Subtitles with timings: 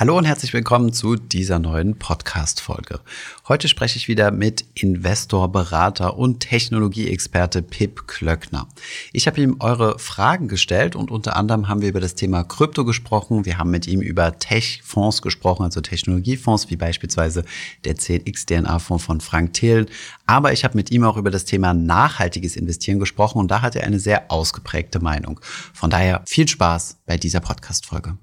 [0.00, 3.00] Hallo und herzlich willkommen zu dieser neuen Podcast-Folge.
[3.48, 8.68] Heute spreche ich wieder mit Investor, Berater und Technologieexperte Pip Klöckner.
[9.12, 12.84] Ich habe ihm eure Fragen gestellt und unter anderem haben wir über das Thema Krypto
[12.84, 13.44] gesprochen.
[13.44, 17.44] Wir haben mit ihm über Tech-Fonds gesprochen, also Technologiefonds, wie beispielsweise
[17.84, 19.86] der 10x DNA-Fonds von Frank Thelen.
[20.26, 23.74] Aber ich habe mit ihm auch über das Thema nachhaltiges Investieren gesprochen und da hat
[23.74, 25.40] er eine sehr ausgeprägte Meinung.
[25.74, 28.16] Von daher viel Spaß bei dieser Podcast-Folge.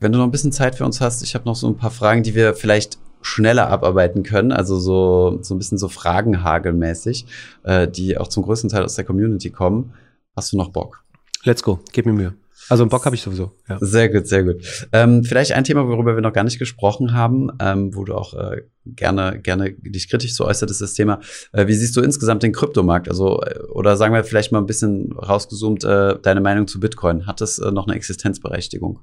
[0.00, 1.90] Wenn du noch ein bisschen Zeit für uns hast, ich habe noch so ein paar
[1.90, 7.26] Fragen, die wir vielleicht schneller abarbeiten können, also so, so ein bisschen so Fragenhagelmäßig,
[7.64, 9.92] äh, die auch zum größten Teil aus der Community kommen.
[10.34, 11.04] Hast du noch Bock?
[11.44, 12.34] Let's go, gib mir Mühe.
[12.70, 13.52] Also Bock habe ich sowieso.
[13.68, 13.78] Ja.
[13.80, 14.88] Sehr gut, sehr gut.
[14.92, 18.32] Ähm, vielleicht ein Thema, worüber wir noch gar nicht gesprochen haben, ähm, wo du auch
[18.34, 21.20] äh, gerne, gerne dich kritisch so äußert, ist das Thema.
[21.52, 23.08] Äh, wie siehst du insgesamt den Kryptomarkt?
[23.08, 27.26] Also äh, oder sagen wir vielleicht mal ein bisschen rausgezoomt äh, deine Meinung zu Bitcoin.
[27.26, 29.00] Hat das äh, noch eine Existenzberechtigung?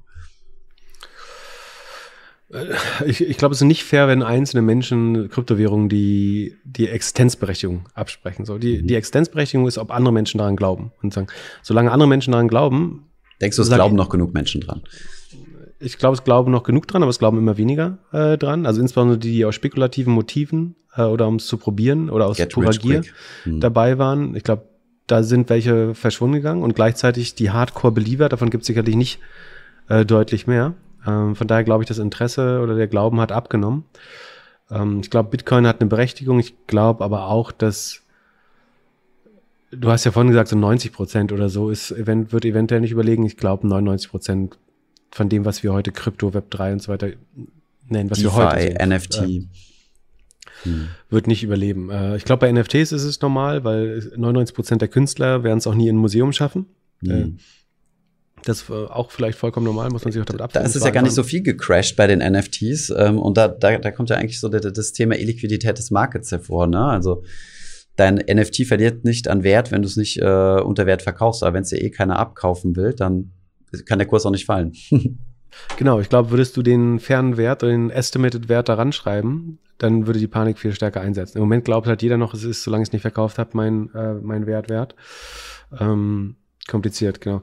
[3.04, 8.46] Ich, ich glaube, es ist nicht fair, wenn einzelne Menschen Kryptowährungen die, die Existenzberechtigung absprechen.
[8.46, 8.86] So, die, mhm.
[8.86, 10.92] die Existenzberechtigung ist, ob andere Menschen daran glauben.
[11.02, 11.26] Und sagen,
[11.62, 13.10] solange andere Menschen daran glauben.
[13.40, 14.82] Denkst du, es glauben noch genug Menschen dran?
[15.78, 18.64] Ich glaube, es glauben noch genug dran, aber es glauben immer weniger äh, dran.
[18.64, 22.38] Also insbesondere die, die aus spekulativen Motiven äh, oder um es zu probieren oder aus
[22.48, 23.02] purer Gier
[23.44, 23.60] mhm.
[23.60, 24.34] dabei waren.
[24.34, 24.66] Ich glaube,
[25.06, 29.20] da sind welche verschwunden gegangen und gleichzeitig die Hardcore-Believer, davon gibt es sicherlich nicht
[29.88, 30.74] äh, deutlich mehr.
[31.08, 33.84] Ähm, von daher glaube ich, das Interesse oder der Glauben hat abgenommen.
[34.70, 36.38] Ähm, ich glaube, Bitcoin hat eine Berechtigung.
[36.38, 38.02] Ich glaube aber auch, dass
[39.70, 42.92] du hast ja vorhin gesagt, so 90 Prozent oder so ist, event, wird eventuell nicht
[42.92, 43.24] überlegen.
[43.24, 44.58] Ich glaube, 99 Prozent
[45.10, 47.10] von dem, was wir heute Krypto, Web 3 und so weiter
[47.88, 49.16] nennen, was DeFi, wir heute sind, NFT.
[49.16, 49.46] Äh,
[50.64, 50.88] hm.
[51.08, 51.90] wird nicht überleben.
[51.90, 55.66] Äh, ich glaube, bei NFTs ist es normal, weil 99 Prozent der Künstler werden es
[55.66, 56.66] auch nie in ein Museum schaffen.
[57.00, 57.10] Hm.
[57.10, 57.32] Äh,
[58.44, 60.64] das ist auch vielleicht vollkommen normal, muss man sich auch damit abfinden.
[60.64, 62.90] Da ist es ja gar nicht so viel gecrashed bei den NFTs.
[62.96, 66.66] Ähm, und da, da, da kommt ja eigentlich so das Thema Illiquidität des Markets hervor.
[66.66, 66.82] Ne?
[66.82, 67.22] Also
[67.96, 71.42] dein NFT verliert nicht an Wert, wenn du es nicht äh, unter Wert verkaufst.
[71.42, 73.32] Aber wenn es dir eh keiner abkaufen will, dann
[73.86, 74.72] kann der Kurs auch nicht fallen.
[75.76, 80.06] genau, ich glaube, würdest du den fairen Wert oder den Estimated Wert daran schreiben, dann
[80.06, 81.38] würde die Panik viel stärker einsetzen.
[81.38, 83.90] Im Moment glaubt halt jeder noch, es ist, solange ich es nicht verkauft habe, mein,
[83.94, 84.94] äh, mein Wert wert.
[85.78, 86.36] Ähm,
[86.68, 87.42] kompliziert, genau.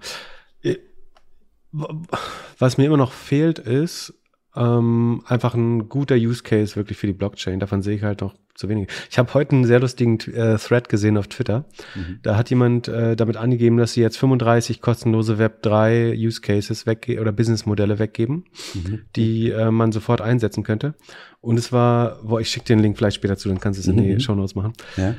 [2.57, 4.13] Was mir immer noch fehlt, ist
[4.55, 7.59] ähm, einfach ein guter Use Case wirklich für die Blockchain.
[7.59, 8.87] Davon sehe ich halt noch zu wenig.
[9.09, 11.65] Ich habe heute einen sehr lustigen äh, Thread gesehen auf Twitter.
[11.93, 12.19] Mhm.
[12.23, 17.21] Da hat jemand äh, damit angegeben, dass sie jetzt 35 kostenlose Web3 Use Cases weggeben
[17.21, 19.01] oder Businessmodelle weggeben, mhm.
[19.15, 20.95] die äh, man sofort einsetzen könnte.
[21.41, 23.81] Und es war, wo ich schicke dir den Link vielleicht später zu, dann kannst du
[23.81, 24.19] es in die mhm.
[24.21, 24.73] Show Notes machen.
[24.95, 25.15] Ja.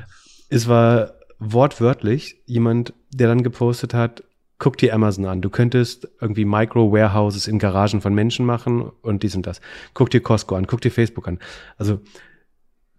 [0.49, 4.23] Es war wortwörtlich jemand, der dann gepostet hat,
[4.59, 5.41] guck dir Amazon an.
[5.41, 9.61] Du könntest irgendwie Micro-Warehouses in Garagen von Menschen machen und dies und das.
[9.93, 11.39] Guck dir Costco an, guck dir Facebook an.
[11.77, 11.99] Also,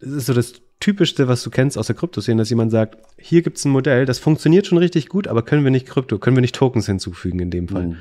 [0.00, 3.42] das ist so das Typischste, was du kennst aus der Kryptoszene, dass jemand sagt, hier
[3.42, 6.40] gibt's ein Modell, das funktioniert schon richtig gut, aber können wir nicht Krypto, können wir
[6.40, 7.88] nicht Tokens hinzufügen in dem Fall.
[7.88, 7.96] Mhm.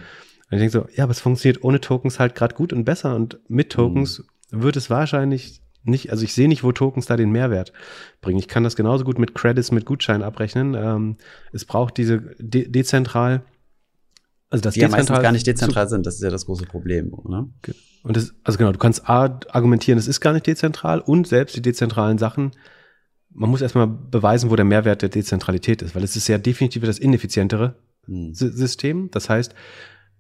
[0.50, 3.16] Und ich denke so, ja, aber es funktioniert ohne Tokens halt gerade gut und besser
[3.16, 4.62] und mit Tokens mhm.
[4.62, 7.74] wird es wahrscheinlich nicht, also ich sehe nicht, wo Tokens da den Mehrwert
[8.22, 8.40] bringen.
[8.40, 10.74] Ich kann das genauso gut mit Credits, mit Gutscheinen abrechnen.
[10.76, 11.18] Ähm,
[11.52, 13.44] es braucht diese de dezentral,
[14.50, 16.06] also das die dezentral ja meistens gar nicht dezentral sind.
[16.06, 17.50] Das ist ja das große Problem, oder?
[18.04, 21.56] Und das, also genau, du kannst A, argumentieren, es ist gar nicht dezentral und selbst
[21.56, 22.52] die dezentralen Sachen,
[23.30, 26.84] man muss erstmal beweisen, wo der Mehrwert der Dezentralität ist, weil es ist ja definitiv
[26.84, 28.34] das ineffizientere hm.
[28.34, 29.12] System.
[29.12, 29.54] Das heißt,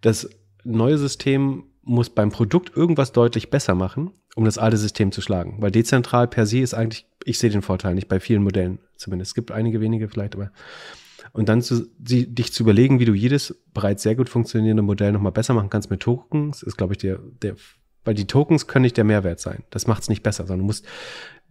[0.01, 0.29] das
[0.63, 5.57] neue System muss beim Produkt irgendwas deutlich besser machen, um das alte System zu schlagen.
[5.59, 9.31] Weil dezentral per se ist eigentlich, ich sehe den Vorteil nicht bei vielen Modellen zumindest.
[9.31, 10.51] Es gibt einige wenige vielleicht, aber
[11.33, 15.11] und dann zu, die, dich zu überlegen, wie du jedes bereits sehr gut funktionierende Modell
[15.11, 17.55] nochmal besser machen kannst mit Tokens, ist, glaube ich, der, der,
[18.05, 19.63] weil die Tokens können nicht der Mehrwert sein.
[19.71, 20.85] Das macht es nicht besser, sondern du musst,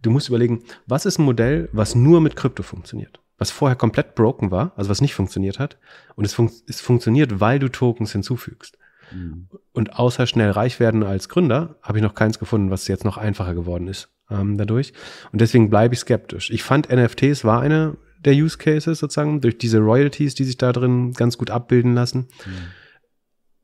[0.01, 3.19] du musst überlegen, was ist ein Modell, was nur mit Krypto funktioniert?
[3.37, 5.77] Was vorher komplett broken war, also was nicht funktioniert hat,
[6.15, 8.77] und es, fun es funktioniert, weil du Tokens hinzufügst.
[9.11, 9.47] Mhm.
[9.73, 13.17] Und außer schnell reich werden als Gründer, habe ich noch keins gefunden, was jetzt noch
[13.17, 14.93] einfacher geworden ist ähm, dadurch.
[15.31, 16.49] Und deswegen bleibe ich skeptisch.
[16.49, 20.73] Ich fand NFTs war eine der Use Cases sozusagen, durch diese Royalties, die sich da
[20.73, 22.27] drin ganz gut abbilden lassen.
[22.45, 22.51] Mhm.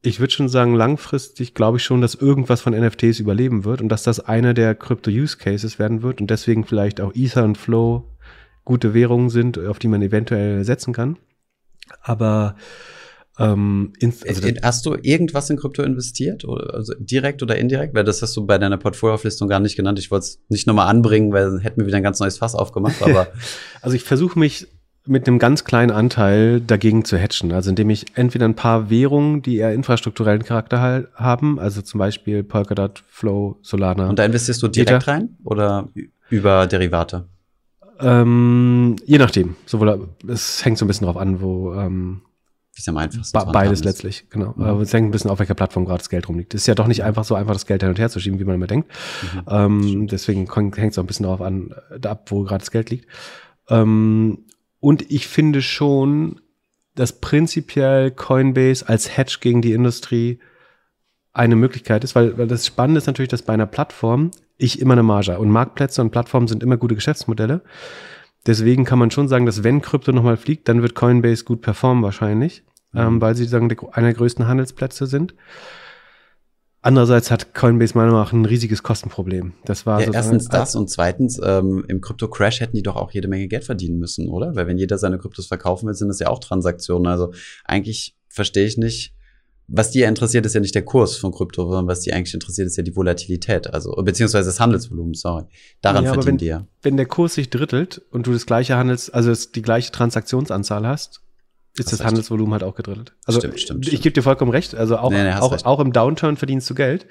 [0.06, 3.90] Ich würde schon sagen, langfristig glaube ich schon, dass irgendwas von NFTs überleben wird und
[3.90, 8.10] dass das einer der Crypto-Use-Cases werden wird und deswegen vielleicht auch Ether und Flow
[8.66, 11.18] gute Währungen sind, auf die man eventuell setzen kann.
[12.02, 12.56] Aber
[13.40, 16.46] ähm, ins, also äh, hast du irgendwas in Krypto investiert?
[16.46, 17.96] Oder, also direkt oder indirekt?
[17.96, 19.98] Weil das hast du bei deiner Portfolioauflistung gar nicht genannt.
[19.98, 22.54] Ich wollte es nicht nochmal anbringen, weil dann hätten wir wieder ein ganz neues Fass
[22.54, 23.02] aufgemacht.
[23.02, 23.28] Aber
[23.82, 24.68] also ich versuche mich
[25.06, 27.52] mit einem ganz kleinen Anteil dagegen zu hatchen.
[27.52, 32.44] Also indem ich entweder ein paar Währungen, die eher infrastrukturellen Charakter haben, also zum Beispiel
[32.44, 34.10] Polkadot, Flow, Solana.
[34.10, 35.12] Und da investierst du direkt Ether.
[35.12, 35.90] rein oder
[36.30, 37.28] über Derivate?
[38.00, 39.56] Ähm, je nachdem.
[39.66, 42.22] Sowohl, es hängt so ein bisschen drauf an, wo ähm,
[42.76, 43.38] ist am einfachsten.
[43.38, 44.54] Be beides letztlich, genau.
[44.56, 44.64] Mhm.
[44.64, 46.54] Aber es hängt ein bisschen auf welcher Plattform gerade das Geld rumliegt.
[46.54, 48.40] Es ist ja doch nicht einfach so einfach, das Geld hin und her zu schieben,
[48.40, 48.92] wie man immer denkt.
[49.22, 49.42] Mhm.
[49.48, 51.74] Ähm, deswegen hängt es auch ein bisschen darauf an,
[52.04, 53.08] ab, wo gerade das Geld liegt.
[53.70, 54.46] Ähm,
[54.80, 56.42] und ich finde schon,
[56.96, 60.40] dass prinzipiell Coinbase als Hedge gegen die Industrie
[61.32, 64.94] eine Möglichkeit ist, weil, weil das Spannende ist natürlich, dass bei einer Plattform ich immer
[64.94, 67.62] eine Marge und Marktplätze und Plattformen sind immer gute Geschäftsmodelle.
[68.46, 72.04] Deswegen kann man schon sagen, dass wenn Krypto nochmal fliegt, dann wird Coinbase gut performen
[72.04, 73.00] wahrscheinlich, mhm.
[73.00, 75.34] ähm, weil sie sagen, einer der größten Handelsplätze sind.
[76.86, 79.54] Andererseits hat Coinbase meiner Meinung nach ein riesiges Kostenproblem.
[79.64, 83.30] Das war ja, erstens das und zweitens ähm, im Krypto-Crash hätten die doch auch jede
[83.30, 84.54] Menge Geld verdienen müssen, oder?
[84.58, 87.08] Weil wenn jeder seine Kryptos verkaufen will, sind das ja auch Transaktionen.
[87.08, 87.32] Also
[87.64, 89.14] eigentlich verstehe ich nicht.
[89.68, 92.34] Was die ja interessiert, ist ja nicht der Kurs von Krypto, sondern was die eigentlich
[92.34, 95.46] interessiert, ist ja die Volatilität, also beziehungsweise das Handelsvolumen, sorry.
[95.82, 96.68] Daran ja, verdienen wenn, die ja.
[96.82, 101.22] Wenn der Kurs sich drittelt und du das gleiche Handels, also die gleiche Transaktionsanzahl hast,
[101.78, 103.14] ist das, das Handelsvolumen halt auch gedrittelt.
[103.26, 104.76] Also stimmt, stimmt, ich gebe dir vollkommen recht.
[104.76, 107.08] Also auch, nee, nee, auch, auch im Downturn verdienst du Geld.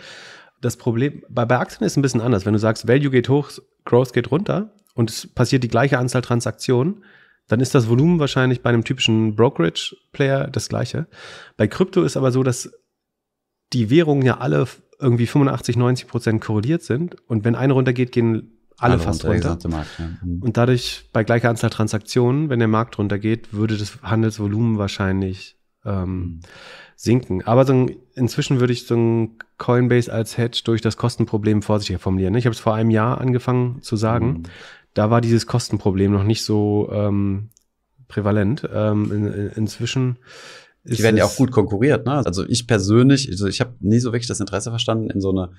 [0.60, 2.46] Das Problem bei, bei Aktien ist ein bisschen anders.
[2.46, 3.50] Wenn du sagst, Value geht hoch,
[3.84, 7.02] Growth geht runter und es passiert die gleiche Anzahl Transaktionen,
[7.48, 11.06] dann ist das Volumen wahrscheinlich bei einem typischen Brokerage-Player das gleiche.
[11.56, 12.72] Bei Krypto ist aber so, dass
[13.72, 14.66] die Währungen ja alle
[14.98, 19.58] irgendwie 85, 90 Prozent korreliert sind und wenn eine runtergeht, gehen alle, alle fast runter.
[19.68, 20.08] Markt, ja.
[20.22, 20.42] mhm.
[20.42, 26.14] Und dadurch bei gleicher Anzahl Transaktionen, wenn der Markt runtergeht, würde das Handelsvolumen wahrscheinlich ähm,
[26.14, 26.40] mhm.
[26.96, 27.42] sinken.
[27.46, 31.98] Aber so ein, inzwischen würde ich so ein Coinbase als Hedge durch das Kostenproblem vorsichtiger
[31.98, 32.34] formulieren.
[32.34, 34.26] Ich habe es vor einem Jahr angefangen zu sagen.
[34.26, 34.42] Mhm.
[34.94, 37.50] Da war dieses Kostenproblem noch nicht so ähm,
[38.08, 38.68] prävalent.
[38.72, 40.18] Ähm, in, in, inzwischen
[40.84, 42.26] die werden ja auch gut konkurriert, ne?
[42.26, 45.50] Also ich persönlich, also ich habe nie so wirklich das Interesse verstanden, in so eine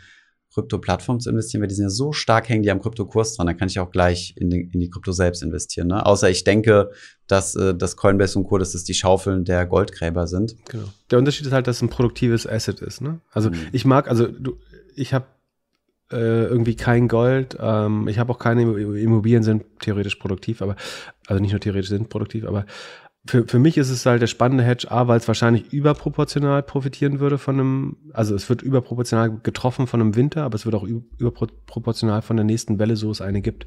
[0.53, 3.57] Krypto-Plattform zu investieren, weil die sind ja so stark hängen die am Kryptokurs dran, dann
[3.57, 5.87] kann ich auch gleich in die, in die Krypto selbst investieren.
[5.87, 6.05] Ne?
[6.05, 6.91] Außer ich denke,
[7.27, 10.55] dass äh, das Coinbase und Co., dass das die Schaufeln der Goldgräber sind.
[10.69, 10.85] Genau.
[11.09, 13.01] Der Unterschied ist halt, dass es ein produktives Asset ist.
[13.01, 13.19] Ne?
[13.31, 13.55] Also mhm.
[13.71, 14.57] ich mag, also du,
[14.95, 15.25] ich habe
[16.11, 20.75] äh, irgendwie kein Gold, ähm, ich habe auch keine Immobilien sind theoretisch produktiv, aber
[21.27, 22.65] also nicht nur theoretisch sind produktiv, aber
[23.25, 27.19] für, für mich ist es halt der spannende Hedge, A, weil es wahrscheinlich überproportional profitieren
[27.19, 30.83] würde von einem, also es wird überproportional getroffen von einem Winter, aber es wird auch
[30.83, 33.65] überproportional von der nächsten Welle, so es eine gibt,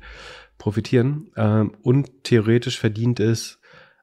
[0.59, 1.31] profitieren.
[1.37, 3.59] Ähm, und theoretisch verdient es,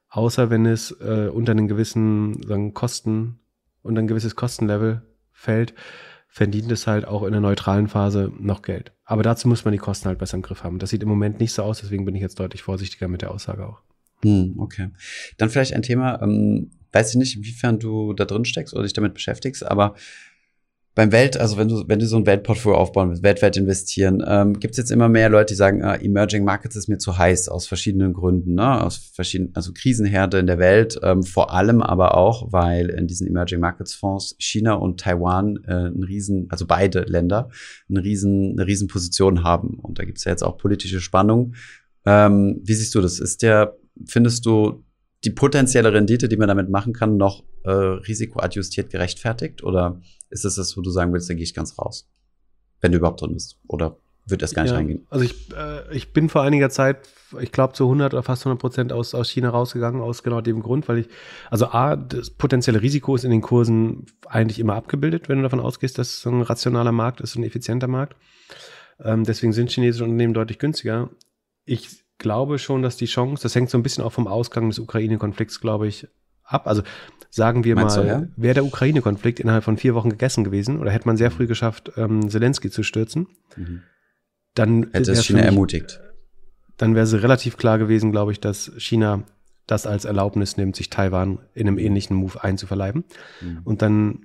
[0.08, 3.38] außer wenn es äh, unter einen gewissen sagen, Kosten,
[3.82, 5.02] unter ein gewisses Kostenlevel
[5.32, 5.74] fällt,
[6.34, 8.90] verdient es halt auch in der neutralen Phase noch Geld.
[9.04, 10.80] Aber dazu muss man die Kosten halt besser im Griff haben.
[10.80, 13.30] Das sieht im Moment nicht so aus, deswegen bin ich jetzt deutlich vorsichtiger mit der
[13.30, 13.82] Aussage auch.
[14.24, 14.90] Hm, okay.
[15.38, 18.94] Dann vielleicht ein Thema, ähm, weiß ich nicht, inwiefern du da drin steckst oder dich
[18.94, 19.94] damit beschäftigst, aber
[20.94, 24.60] beim Welt, also wenn du, wenn du so ein Weltportfolio aufbauen willst, weltweit investieren, ähm,
[24.60, 27.48] gibt es jetzt immer mehr Leute, die sagen, äh, Emerging Markets ist mir zu heiß,
[27.48, 28.80] aus verschiedenen Gründen, ne?
[28.82, 33.26] Aus verschiedenen, also Krisenherde in der Welt, ähm, vor allem aber auch, weil in diesen
[33.26, 37.48] Emerging Markets Fonds China und Taiwan äh, einen riesen, also beide Länder,
[37.88, 39.80] eine riesen, eine riesen Position haben.
[39.80, 41.54] Und da gibt es ja jetzt auch politische Spannung.
[42.06, 43.18] Ähm, wie siehst du das?
[43.18, 43.76] Ist der
[44.06, 44.83] findest du
[45.24, 49.62] die potenzielle Rendite, die man damit machen kann, noch äh, risikoadjustiert gerechtfertigt?
[49.62, 50.00] Oder
[50.30, 52.10] ist es das, wo du sagen willst, da gehe ich ganz raus?
[52.80, 53.58] Wenn du überhaupt drin bist.
[53.66, 55.06] Oder wird das gar nicht ja, reingehen?
[55.10, 57.08] Also ich, äh, ich bin vor einiger Zeit,
[57.40, 60.60] ich glaube zu 100 oder fast 100 Prozent aus, aus China rausgegangen, aus genau dem
[60.60, 61.08] Grund, weil ich,
[61.50, 65.60] also A, das potenzielle Risiko ist in den Kursen eigentlich immer abgebildet, wenn du davon
[65.60, 68.16] ausgehst, dass es ein rationaler Markt ist, ein effizienter Markt.
[69.02, 71.10] Ähm, deswegen sind chinesische Unternehmen deutlich günstiger.
[71.66, 74.78] Ich glaube schon, dass die Chance, das hängt so ein bisschen auch vom Ausgang des
[74.78, 76.08] Ukraine-Konflikts, glaube ich,
[76.42, 76.66] ab.
[76.66, 76.82] Also
[77.28, 78.26] sagen wir Meinst mal, ja?
[78.36, 81.92] wäre der Ukraine-Konflikt innerhalb von vier Wochen gegessen gewesen oder hätte man sehr früh geschafft,
[81.98, 83.26] ähm, Zelensky zu stürzen,
[83.56, 83.82] mhm.
[84.54, 86.00] dann hätte es China mich, ermutigt.
[86.78, 89.24] Dann wäre es relativ klar gewesen, glaube ich, dass China
[89.66, 93.04] das als Erlaubnis nimmt, sich Taiwan in einem ähnlichen Move einzuverleiben.
[93.42, 93.60] Mhm.
[93.64, 94.24] Und dann,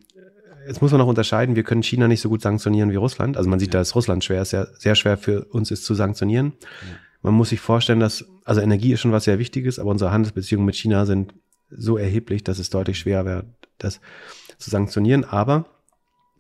[0.66, 3.36] jetzt muss man noch unterscheiden, wir können China nicht so gut sanktionieren wie Russland.
[3.36, 3.82] Also man sieht, ja.
[3.82, 6.54] dass Russland schwer ist, sehr, sehr schwer für uns ist zu sanktionieren.
[6.62, 6.98] Ja.
[7.22, 10.66] Man muss sich vorstellen, dass, also Energie ist schon was sehr Wichtiges, aber unsere Handelsbeziehungen
[10.66, 11.34] mit China sind
[11.70, 13.46] so erheblich, dass es deutlich schwer wäre,
[13.78, 14.00] das
[14.58, 15.26] zu sanktionieren.
[15.26, 15.66] Aber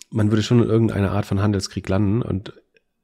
[0.09, 2.21] man würde schon in irgendeiner Art von Handelskrieg landen.
[2.21, 2.53] Und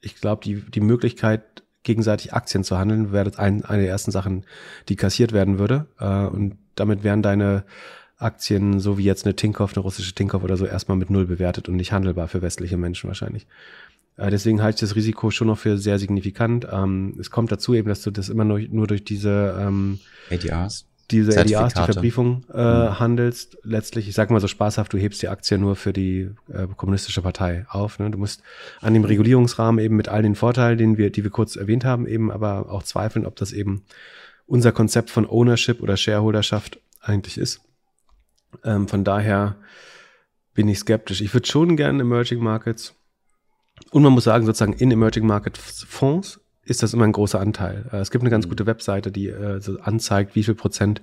[0.01, 4.45] ich glaube, die, die Möglichkeit, gegenseitig Aktien zu handeln, wäre ein, eine der ersten Sachen,
[4.89, 5.87] die kassiert werden würde.
[5.99, 7.65] Äh, und damit wären deine
[8.17, 11.67] Aktien, so wie jetzt eine Tinkoff, eine russische Tinkoff oder so, erstmal mit Null bewertet
[11.69, 13.45] und nicht handelbar für westliche Menschen wahrscheinlich.
[14.17, 16.67] Äh, deswegen halte ich das Risiko schon noch für sehr signifikant.
[16.71, 19.99] Ähm, es kommt dazu eben, dass du das immer nur, nur durch diese ähm,
[20.31, 22.99] ADRs diese ADRs, die Verbriefung äh, mhm.
[22.99, 26.67] handelst, letztlich, ich sag mal so spaßhaft, du hebst die Aktie nur für die äh,
[26.75, 27.99] kommunistische Partei auf.
[27.99, 28.09] Ne?
[28.09, 28.41] Du musst
[28.81, 32.07] an dem Regulierungsrahmen eben mit all den Vorteilen, den wir, die wir kurz erwähnt haben,
[32.07, 33.83] eben aber auch zweifeln, ob das eben
[34.47, 37.61] unser Konzept von Ownership oder Shareholderschaft eigentlich ist.
[38.63, 39.57] Ähm, von daher
[40.55, 41.21] bin ich skeptisch.
[41.21, 42.95] Ich würde schon gerne Emerging Markets
[43.91, 47.85] und man muss sagen, sozusagen in Emerging Markets Fonds ist das immer ein großer Anteil.
[47.91, 48.49] Äh, es gibt eine ganz mhm.
[48.49, 51.01] gute Webseite, die äh, so anzeigt, wie viel Prozent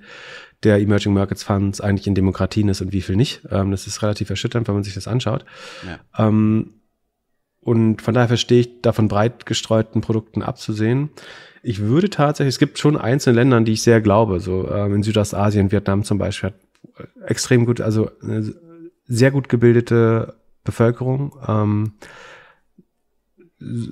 [0.63, 3.41] der Emerging Markets Funds eigentlich in Demokratien ist und wie viel nicht.
[3.49, 5.45] Ähm, das ist relativ erschütternd, wenn man sich das anschaut.
[5.85, 6.27] Ja.
[6.27, 6.73] Ähm,
[7.61, 11.11] und von daher verstehe ich, davon breit gestreuten Produkten abzusehen.
[11.61, 15.03] Ich würde tatsächlich, es gibt schon einzelne Länder, die ich sehr glaube, so ähm, in
[15.03, 18.53] Südostasien, Vietnam zum Beispiel, hat extrem gut, also eine
[19.05, 20.35] sehr gut gebildete
[20.65, 21.33] Bevölkerung.
[21.47, 21.93] Ähm,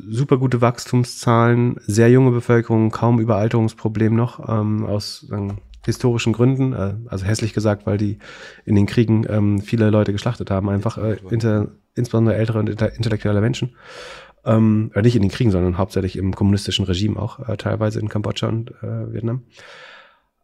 [0.09, 6.95] super gute Wachstumszahlen, sehr junge Bevölkerung, kaum Überalterungsproblem noch ähm, aus sagen, historischen Gründen, äh,
[7.07, 8.19] also hässlich gesagt, weil die
[8.65, 13.41] in den Kriegen ähm, viele Leute geschlachtet haben, einfach äh, inter, insbesondere ältere und intellektuelle
[13.41, 13.75] Menschen.
[14.43, 18.09] Ähm, äh, nicht in den Kriegen, sondern hauptsächlich im kommunistischen Regime auch, äh, teilweise in
[18.09, 19.43] Kambodscha und äh, Vietnam.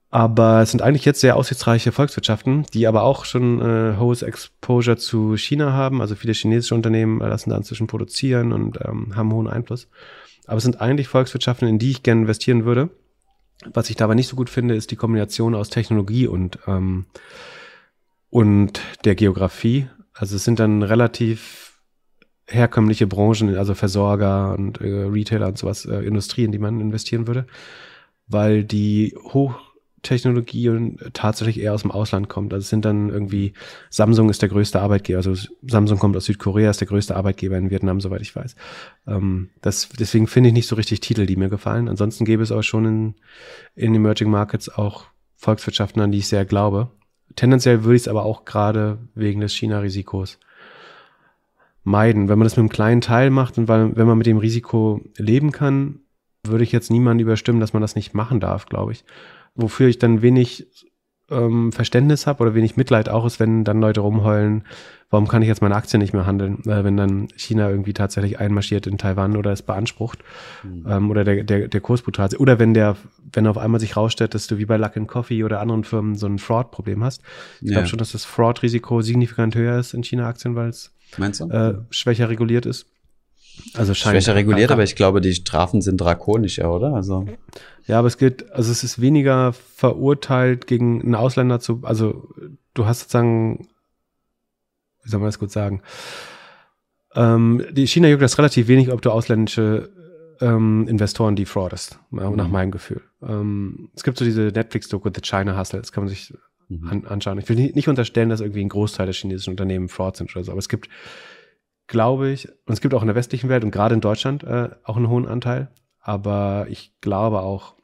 [0.09, 4.95] Aber es sind eigentlich jetzt sehr aussichtsreiche Volkswirtschaften, die aber auch schon äh, hohes Exposure
[4.95, 6.01] zu China haben.
[6.01, 9.89] Also viele chinesische Unternehmen äh, lassen da inzwischen produzieren und ähm, haben hohen Einfluss.
[10.45, 12.89] Aber es sind eigentlich Volkswirtschaften, in die ich gerne investieren würde.
[13.73, 17.05] Was ich dabei nicht so gut finde, ist die Kombination aus Technologie und, ähm,
[18.29, 19.87] und der Geografie.
[20.13, 21.81] Also es sind dann relativ
[22.47, 27.45] herkömmliche Branchen, also Versorger und äh, Retailer und sowas, äh, Industrien, die man investieren würde,
[28.27, 29.59] weil die hoch
[30.07, 32.53] Technologie und tatsächlich eher aus dem Ausland kommt.
[32.53, 33.53] Also es sind dann irgendwie,
[33.89, 35.33] Samsung ist der größte Arbeitgeber, also
[35.67, 38.55] Samsung kommt aus Südkorea, ist der größte Arbeitgeber in Vietnam, soweit ich weiß.
[39.07, 41.89] Ähm, das, deswegen finde ich nicht so richtig Titel, die mir gefallen.
[41.89, 43.15] Ansonsten gäbe es aber schon in,
[43.75, 46.89] in Emerging Markets auch Volkswirtschaften, an die ich sehr glaube.
[47.35, 50.39] Tendenziell würde ich es aber auch gerade wegen des China-Risikos
[51.83, 52.29] meiden.
[52.29, 55.01] Wenn man das mit einem kleinen Teil macht und weil, wenn man mit dem Risiko
[55.17, 55.99] leben kann,
[56.43, 59.03] würde ich jetzt niemanden überstimmen, dass man das nicht machen darf, glaube ich
[59.57, 60.67] wofür ich dann wenig
[61.29, 64.63] ähm, Verständnis habe oder wenig Mitleid auch ist, wenn dann Leute rumheulen,
[65.09, 68.39] warum kann ich jetzt meine Aktien nicht mehr handeln, äh, wenn dann China irgendwie tatsächlich
[68.39, 70.19] einmarschiert in Taiwan oder es beansprucht
[70.63, 70.85] mhm.
[70.87, 72.95] ähm, oder der, der, der Kurs brutal Oder wenn der,
[73.33, 76.27] wenn auf einmal sich rausstellt, dass du wie bei Luck Coffee oder anderen Firmen so
[76.27, 77.21] ein Fraud-Problem hast.
[77.61, 77.73] Ich ja.
[77.75, 82.65] glaube schon, dass das Fraud-Risiko signifikant höher ist in China-Aktien, weil es äh, schwächer reguliert
[82.65, 82.87] ist.
[83.73, 86.93] Also schwächer reguliert, aber ich glaube, die Strafen sind drakonischer, oder?
[86.93, 87.25] Also
[87.87, 92.29] ja, aber es geht, also es ist weniger verurteilt gegen einen Ausländer zu, also
[92.73, 93.67] du hast sozusagen,
[95.03, 95.81] wie soll man das gut sagen?
[97.15, 99.89] Ähm, die China juckt das relativ wenig, ob du ausländische
[100.41, 102.35] ähm, Investoren defraudest, mhm.
[102.35, 103.01] nach meinem Gefühl.
[103.21, 106.33] Ähm, es gibt so diese Netflix-Doku, The China Hustle, das kann man sich
[106.67, 106.87] mhm.
[106.89, 107.39] an, anschauen.
[107.39, 110.43] Ich will nicht, nicht unterstellen, dass irgendwie ein Großteil der chinesischen Unternehmen Fraud sind oder
[110.43, 110.89] so, aber es gibt
[111.87, 114.69] glaube ich, und es gibt auch in der westlichen Welt und gerade in Deutschland äh,
[114.83, 115.69] auch einen hohen Anteil.
[115.99, 117.75] Aber ich glaube auch,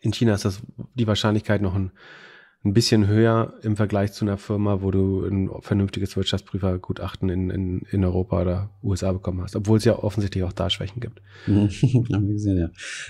[0.00, 0.62] in China ist das
[0.94, 1.92] die Wahrscheinlichkeit noch ein
[2.64, 7.80] ein bisschen höher im Vergleich zu einer Firma, wo du ein vernünftiges Wirtschaftsprüfergutachten in, in,
[7.90, 11.20] in Europa oder USA bekommen hast, obwohl es ja offensichtlich auch da Schwächen gibt.
[11.46, 12.68] Haben wir gesehen, ja.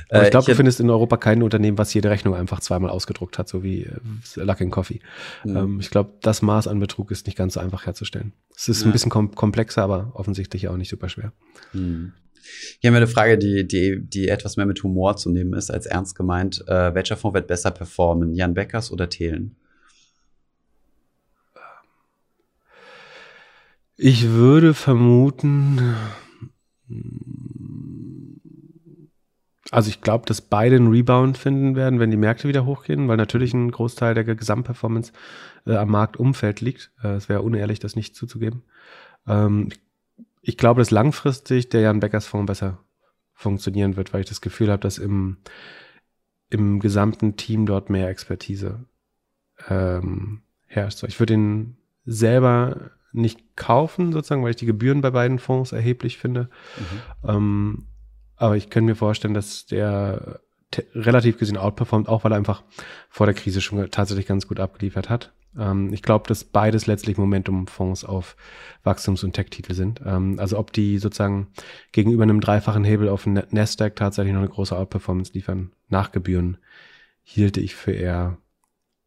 [0.09, 2.91] Aber ich glaube, äh, du findest in Europa kein Unternehmen, was jede Rechnung einfach zweimal
[2.91, 3.99] ausgedruckt hat, so wie äh,
[4.37, 5.01] Luck Coffee.
[5.45, 5.57] Mhm.
[5.57, 8.33] Ähm, ich glaube, das Maß an Betrug ist nicht ganz so einfach herzustellen.
[8.57, 8.89] Es ist ja.
[8.89, 11.33] ein bisschen kom komplexer, aber offensichtlich auch nicht super schwer.
[11.75, 12.13] Mhm.
[12.81, 15.71] Hier haben wir eine Frage, die, die, die etwas mehr mit Humor zu nehmen ist
[15.71, 16.63] als ernst gemeint.
[16.69, 18.35] Äh, welcher Fonds wird besser performen?
[18.35, 19.57] Jan Beckers oder Thelen?
[23.97, 25.95] Ich würde vermuten,
[29.71, 33.17] also ich glaube, dass beide einen Rebound finden werden, wenn die Märkte wieder hochgehen, weil
[33.17, 35.13] natürlich ein Großteil der Gesamtperformance
[35.67, 36.91] äh, am Marktumfeld liegt.
[37.03, 38.63] Äh, es wäre unehrlich, das nicht zuzugeben.
[39.27, 39.81] Ähm, ich
[40.43, 42.79] ich glaube, dass langfristig der Jan Beckers Fonds besser
[43.33, 45.39] funktionieren wird, weil ich das Gefühl habe, dass im,
[46.51, 48.85] im gesamten Team dort mehr Expertise
[49.69, 51.03] ähm, herrscht.
[51.05, 56.19] Ich würde ihn selber nicht kaufen, sozusagen, weil ich die Gebühren bei beiden Fonds erheblich
[56.19, 56.51] finde.
[56.77, 57.29] Mhm.
[57.29, 57.87] Ähm,
[58.37, 60.41] aber ich könnte mir vorstellen, dass der
[60.95, 62.63] relativ gesehen outperformt, auch weil er einfach
[63.09, 65.33] vor der Krise schon tatsächlich ganz gut abgeliefert hat.
[65.59, 68.37] Ähm, ich glaube, dass beides letztlich Momentum-Fonds auf
[68.85, 70.01] Wachstums- und Tech-Titel sind.
[70.05, 71.49] Ähm, also ob die sozusagen
[71.93, 76.59] gegenüber einem dreifachen Hebel auf Nasdaq tatsächlich noch eine große Outperformance liefern, nach Gebühren,
[77.23, 78.39] hielte ich für eher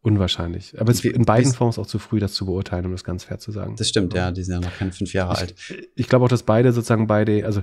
[0.02, 0.80] unwahrscheinlich.
[0.80, 3.24] Aber es ist in beiden Fonds auch zu früh, das zu beurteilen, um das ganz
[3.24, 3.74] fair zu sagen.
[3.76, 5.54] Das stimmt, ja, die sind ja noch keine fünf Jahre ich, alt.
[5.96, 7.60] Ich glaube auch, dass beide sozusagen beide, also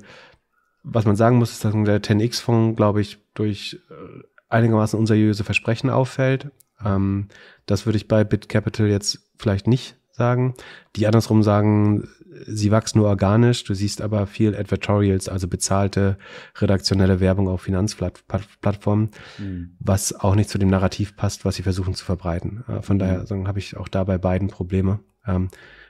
[0.84, 5.90] was man sagen muss, ist, dass der 10x-Fonds, glaube ich, durch äh, einigermaßen unseriöse Versprechen
[5.90, 6.52] auffällt.
[6.84, 7.28] Ähm,
[7.66, 10.54] das würde ich bei BitCapital jetzt vielleicht nicht sagen.
[10.96, 12.08] Die andersrum sagen,
[12.46, 13.64] sie wachsen nur organisch.
[13.64, 16.18] Du siehst aber viel Advertorials, also bezahlte
[16.58, 19.76] redaktionelle Werbung auf Finanzplattformen, mhm.
[19.80, 22.64] was auch nicht zu dem Narrativ passt, was sie versuchen zu verbreiten.
[22.68, 23.00] Äh, von mhm.
[23.00, 25.00] daher habe ich auch da bei beiden Probleme.
[25.26, 25.50] Ähm,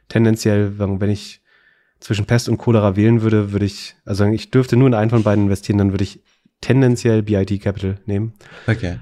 [0.09, 1.41] tendenziell, wenn ich
[1.99, 5.23] zwischen Pest und Cholera wählen würde, würde ich, also ich dürfte nur in einen von
[5.23, 6.21] beiden investieren, dann würde ich
[6.61, 8.33] tendenziell BIT Capital nehmen.
[8.67, 8.99] Okay.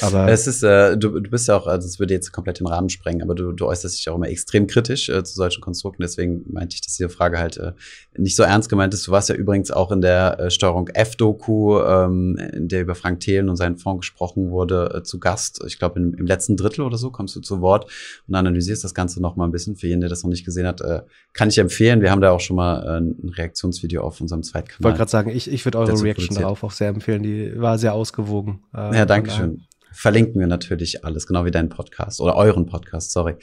[0.00, 2.66] Aber es ist, äh, du, du bist ja auch, also es würde jetzt komplett den
[2.66, 6.02] Rahmen sprengen, aber du, du äußerst dich auch immer extrem kritisch äh, zu solchen Konstrukten.
[6.02, 7.72] Deswegen meinte ich, dass diese Frage halt äh,
[8.16, 9.06] nicht so ernst gemeint ist.
[9.06, 13.20] Du warst ja übrigens auch in der äh, Steuerung F-Doku, ähm, in der über Frank
[13.20, 15.62] Thelen und seinen Fonds gesprochen wurde, äh, zu Gast.
[15.66, 17.90] Ich glaube, im, im letzten Drittel oder so kommst du zu Wort
[18.26, 19.76] und analysierst das Ganze noch mal ein bisschen.
[19.76, 22.00] Für jeden, der das noch nicht gesehen hat, äh, kann ich empfehlen.
[22.00, 24.78] Wir haben da auch schon mal äh, ein Reaktionsvideo auf unserem Zweitkanal.
[24.78, 27.22] Ich wollte gerade sagen, ich, ich würde eure Reaction darauf auch sehr empfehlen.
[27.22, 28.62] Die war sehr ausgewogen.
[28.74, 33.12] Äh, ja, danke schön verlinken wir natürlich alles, genau wie deinen Podcast oder euren Podcast,
[33.12, 33.36] sorry.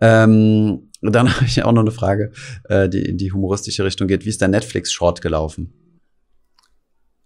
[0.00, 2.32] Ähm, dann habe ich auch noch eine Frage,
[2.64, 4.24] äh, die in die humoristische Richtung geht.
[4.24, 5.72] Wie ist der Netflix-Short gelaufen?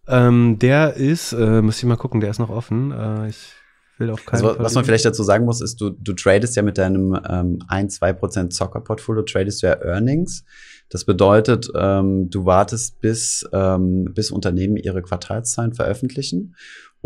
[0.09, 2.93] Ähm, der ist, äh, muss ich mal gucken, der ist noch offen.
[2.93, 3.53] Äh, ich
[3.99, 6.63] will auf keinen also, Was man vielleicht dazu sagen muss, ist, du, du tradest ja
[6.63, 10.45] mit deinem ähm, 1-2% Zocker-Portfolio, tradest du ja Earnings.
[10.89, 16.55] Das bedeutet, ähm, du wartest, bis, ähm, bis Unternehmen ihre Quartalszahlen veröffentlichen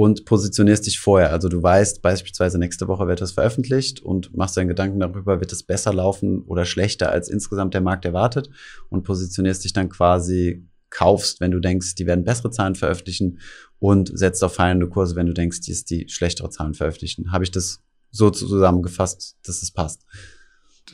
[0.00, 1.30] und positionierst dich vorher.
[1.30, 5.52] Also du weißt beispielsweise nächste Woche wird das veröffentlicht und machst deinen Gedanken darüber, wird
[5.52, 8.48] es besser laufen oder schlechter als insgesamt der Markt erwartet
[8.88, 13.40] und positionierst dich dann quasi kaufst, wenn du denkst, die werden bessere Zahlen veröffentlichen
[13.78, 17.30] und setzt auf fallende Kurse, wenn du denkst, die die schlechtere Zahlen veröffentlichen.
[17.30, 20.06] Habe ich das so zusammengefasst, dass es passt?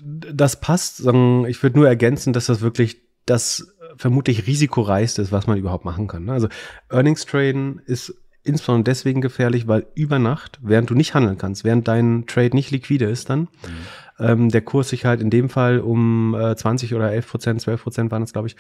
[0.03, 0.99] Das passt.
[0.99, 6.09] Ich würde nur ergänzen, dass das wirklich das vermutlich risikoreichste ist, was man überhaupt machen
[6.09, 6.29] kann.
[6.29, 6.49] Also
[6.91, 8.13] Earnings Traden ist
[8.47, 12.71] insbesondere deswegen gefährlich, weil über Nacht, während du nicht handeln kannst, während dein Trade nicht
[12.71, 13.49] liquide ist dann, mhm.
[14.19, 17.83] ähm, der Kurs sich halt in dem Fall um äh, 20 oder 11 Prozent, 12
[17.83, 18.57] Prozent waren es, glaube ich,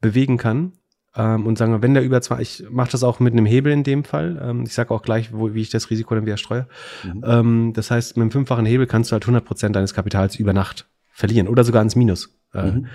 [0.00, 0.72] bewegen kann.
[1.16, 3.72] Ähm, und sagen wir, wenn der über zwei, ich mache das auch mit einem Hebel
[3.72, 4.40] in dem Fall.
[4.42, 6.66] Ähm, ich sage auch gleich, wo, wie ich das Risiko dann wieder streue.
[7.04, 7.24] Mhm.
[7.24, 10.52] Ähm, das heißt, mit einem fünffachen Hebel kannst du halt 100 Prozent deines Kapitals über
[10.52, 12.86] Nacht verlieren oder sogar ins Minus äh, mhm.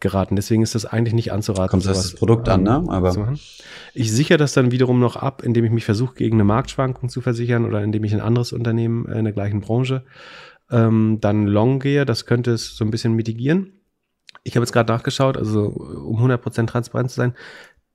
[0.00, 0.36] geraten.
[0.36, 1.70] Deswegen ist das eigentlich nicht anzuraten.
[1.70, 2.84] Kommt das Produkt an, ne?
[2.88, 3.34] Aber
[3.94, 7.20] ich sichere das dann wiederum noch ab, indem ich mich versuche, gegen eine Marktschwankung zu
[7.20, 10.04] versichern oder indem ich ein anderes Unternehmen in der gleichen Branche
[10.70, 12.04] ähm, dann long gehe.
[12.04, 13.72] Das könnte es so ein bisschen mitigieren.
[14.44, 17.34] Ich habe jetzt gerade nachgeschaut, also um 100% transparent zu sein,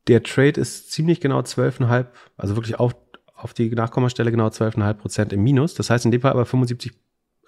[0.07, 2.07] der Trade ist ziemlich genau 12,5,
[2.37, 2.95] also wirklich auf,
[3.33, 5.75] auf die Nachkommastelle genau 12,5% im Minus.
[5.75, 6.91] Das heißt in dem Fall aber 75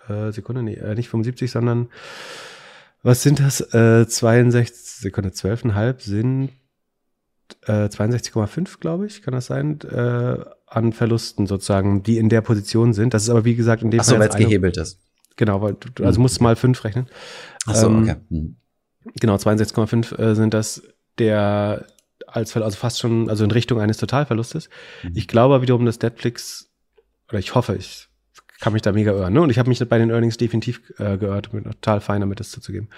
[0.08, 1.90] äh, Sekunden, nee, äh, nicht 75, sondern
[3.06, 3.62] was sind das?
[3.74, 6.50] Äh, 62 Sekunde, 12,5 sind
[7.68, 12.94] äh, 62,5, glaube ich, kann das sein, äh, an Verlusten sozusagen, die in der Position
[12.94, 13.14] sind.
[13.14, 15.00] Das ist aber, wie gesagt, in dem Ach so, weil es gehebelt ist.
[15.36, 17.08] Genau, weil du also musst mal fünf rechnen.
[17.68, 18.16] Ach so, ähm, okay.
[18.30, 18.56] Hm.
[19.20, 20.82] Genau, 62,5 äh, sind das
[21.20, 21.86] der
[22.26, 24.70] als also fast schon, also in Richtung eines Totalverlustes.
[25.04, 25.12] Mhm.
[25.14, 26.72] Ich glaube wiederum, dass Netflix,
[27.30, 28.08] oder ich hoffe, ich
[28.66, 29.32] kann mich da mega irren.
[29.32, 29.42] Ne?
[29.42, 32.90] Und ich habe mich bei den Earnings definitiv äh, geirrt, total fein damit, das zuzugeben.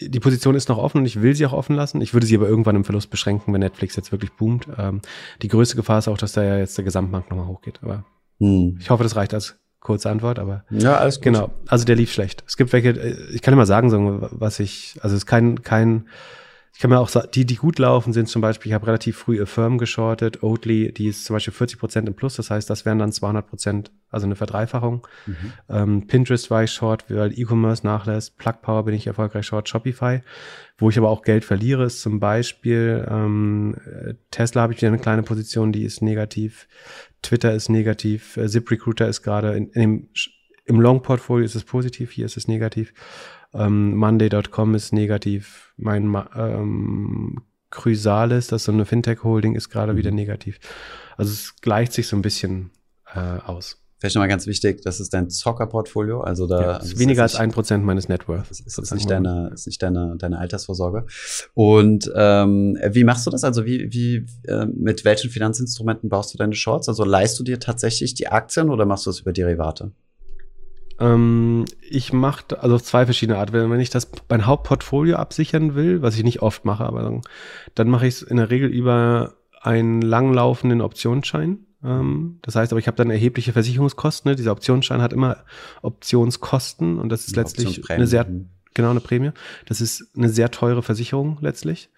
[0.00, 2.00] Die Position ist noch offen und ich will sie auch offen lassen.
[2.00, 4.68] Ich würde sie aber irgendwann im Verlust beschränken, wenn Netflix jetzt wirklich boomt.
[4.78, 5.00] Ähm,
[5.42, 7.80] die größte Gefahr ist auch, dass da ja jetzt der Gesamtmarkt nochmal hochgeht.
[7.82, 8.04] Aber
[8.38, 8.78] hm.
[8.78, 11.24] ich hoffe, das reicht als kurze Antwort, aber ja, alles gut.
[11.24, 12.44] Genau, also der lief schlecht.
[12.46, 13.90] Es gibt welche, äh, ich kann immer sagen,
[14.30, 16.06] was ich, also es ist kein, kein
[16.74, 19.18] ich kann mir auch sagen, die, die gut laufen, sind zum Beispiel, ich habe relativ
[19.18, 22.86] früh Affirm geschortet, Oatly, die ist zum Beispiel 40 Prozent im Plus, das heißt, das
[22.86, 25.06] wären dann 200 Prozent, also eine Verdreifachung.
[25.26, 25.52] Mhm.
[25.68, 30.22] Ähm, Pinterest war ich short, weil E-Commerce nachlässt, Plug Power bin ich erfolgreich short, Shopify.
[30.78, 33.76] Wo ich aber auch Geld verliere, ist zum Beispiel ähm,
[34.30, 36.66] Tesla habe ich wieder eine kleine Position, die ist negativ,
[37.20, 40.08] Twitter ist negativ, äh, ZipRecruiter ist gerade in, in dem,
[40.64, 42.94] im Long-Portfolio ist es positiv, hier ist es negativ.
[43.54, 45.74] Ähm, Monday.com ist negativ.
[45.76, 49.96] Mein ähm, Chrysalis, das ist so eine Fintech-Holding, ist gerade mhm.
[49.96, 50.58] wieder negativ.
[51.16, 52.70] Also es gleicht sich so ein bisschen
[53.14, 53.82] äh, aus.
[54.02, 56.60] Vielleicht nochmal ganz wichtig, das ist dein Zocker-Portfolio, also da.
[56.60, 58.50] Ja, ist weniger als ein Prozent meines Networth.
[58.50, 61.06] Das ist, ist nicht deine, ist nicht deine, deine Altersvorsorge.
[61.54, 63.44] Und ähm, wie machst du das?
[63.44, 66.88] Also wie, wie, äh, mit welchen Finanzinstrumenten baust du deine Shorts?
[66.88, 69.92] Also leihst du dir tatsächlich die Aktien oder machst du das über Derivate?
[71.02, 73.70] Ähm, ich mache also zwei verschiedene Arten.
[73.70, 77.20] Wenn ich das mein Hauptportfolio absichern will, was ich nicht oft mache, aber
[77.74, 81.58] dann, mache ich es in der Regel über einen langlaufenden Optionsschein.
[81.84, 84.30] Ähm, das heißt aber, ich habe dann erhebliche Versicherungskosten.
[84.30, 84.36] Ne?
[84.36, 85.38] Dieser Optionsschein hat immer
[85.82, 88.50] Optionskosten und das ist letztlich eine sehr, mhm.
[88.74, 89.32] genau eine Prämie.
[89.66, 91.90] Das ist eine sehr teure Versicherung letztlich.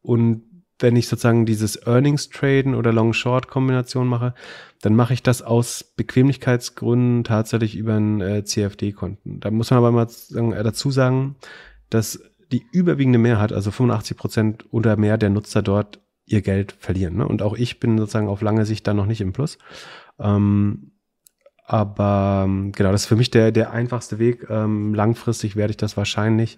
[0.00, 0.42] Und
[0.84, 4.34] wenn ich sozusagen dieses Earnings Traden oder Long-Short Kombination mache,
[4.82, 9.40] dann mache ich das aus Bequemlichkeitsgründen tatsächlich über ein äh, CFD-Konten.
[9.40, 11.36] Da muss man aber mal sagen, äh, dazu sagen,
[11.88, 12.20] dass
[12.52, 17.16] die überwiegende Mehrheit, also 85 Prozent oder mehr der Nutzer dort ihr Geld verlieren.
[17.16, 17.26] Ne?
[17.26, 19.56] Und auch ich bin sozusagen auf lange Sicht da noch nicht im Plus.
[20.18, 20.92] Ähm,
[21.66, 24.46] aber ähm, genau, das ist für mich der, der einfachste Weg.
[24.50, 26.56] Ähm, langfristig werde ich das wahrscheinlich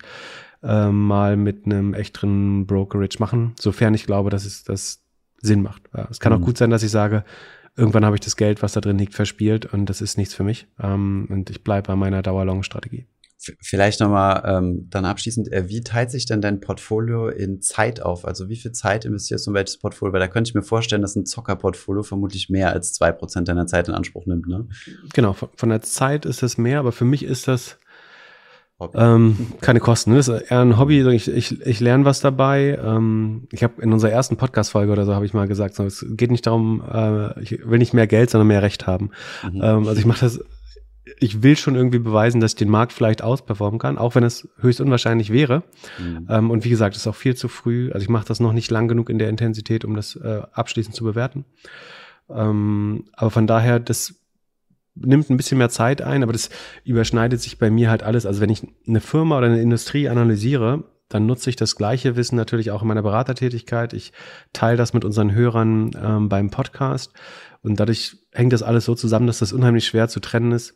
[0.62, 5.02] äh, mal mit einem echteren Brokerage machen, sofern ich glaube, dass es das
[5.40, 5.82] Sinn macht.
[5.96, 6.40] Ja, es kann mhm.
[6.40, 7.24] auch gut sein, dass ich sage,
[7.76, 10.44] irgendwann habe ich das Geld, was da drin liegt, verspielt und das ist nichts für
[10.44, 10.66] mich.
[10.80, 13.06] Ähm, und ich bleibe bei meiner Dauerlong-Strategie.
[13.60, 18.24] Vielleicht nochmal ähm, dann abschließend, äh, wie teilt sich denn dein Portfolio in Zeit auf?
[18.24, 20.12] Also wie viel Zeit investierst du in welches Portfolio?
[20.12, 23.66] Weil da könnte ich mir vorstellen, dass ein Zockerportfolio vermutlich mehr als zwei Prozent deiner
[23.66, 24.66] Zeit in Anspruch nimmt, ne?
[25.14, 27.78] Genau, von, von der Zeit ist es mehr, aber für mich ist das
[28.94, 30.10] ähm, keine Kosten.
[30.10, 30.18] Ne?
[30.18, 31.00] Das ist eher ein Hobby.
[31.08, 32.78] Ich, ich, ich lerne was dabei.
[32.82, 36.04] Ähm, ich habe in unserer ersten Podcast-Folge oder so habe ich mal gesagt, so, es
[36.10, 39.10] geht nicht darum, äh, ich will nicht mehr Geld, sondern mehr Recht haben.
[39.50, 39.60] Mhm.
[39.62, 40.40] Ähm, also ich mache das
[41.18, 44.48] ich will schon irgendwie beweisen, dass ich den Markt vielleicht ausperformen kann, auch wenn es
[44.58, 45.62] höchst unwahrscheinlich wäre.
[45.98, 46.26] Mhm.
[46.28, 47.90] Ähm, und wie gesagt, es ist auch viel zu früh.
[47.92, 50.96] Also ich mache das noch nicht lang genug in der Intensität, um das äh, abschließend
[50.96, 51.44] zu bewerten.
[52.28, 54.16] Ähm, aber von daher, das
[54.96, 56.50] nimmt ein bisschen mehr Zeit ein, aber das
[56.84, 58.26] überschneidet sich bei mir halt alles.
[58.26, 62.34] Also wenn ich eine Firma oder eine Industrie analysiere, dann nutze ich das gleiche Wissen
[62.34, 63.92] natürlich auch in meiner Beratertätigkeit.
[63.92, 64.12] Ich
[64.52, 67.12] teile das mit unseren Hörern ähm, beim Podcast
[67.62, 70.74] und dadurch hängt das alles so zusammen, dass das unheimlich schwer zu trennen ist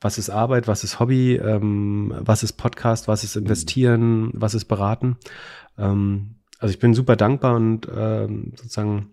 [0.00, 4.66] was ist Arbeit, was ist Hobby, ähm, was ist Podcast, was ist Investieren, was ist
[4.66, 5.16] Beraten.
[5.78, 9.10] Ähm, also ich bin super dankbar und ähm, sozusagen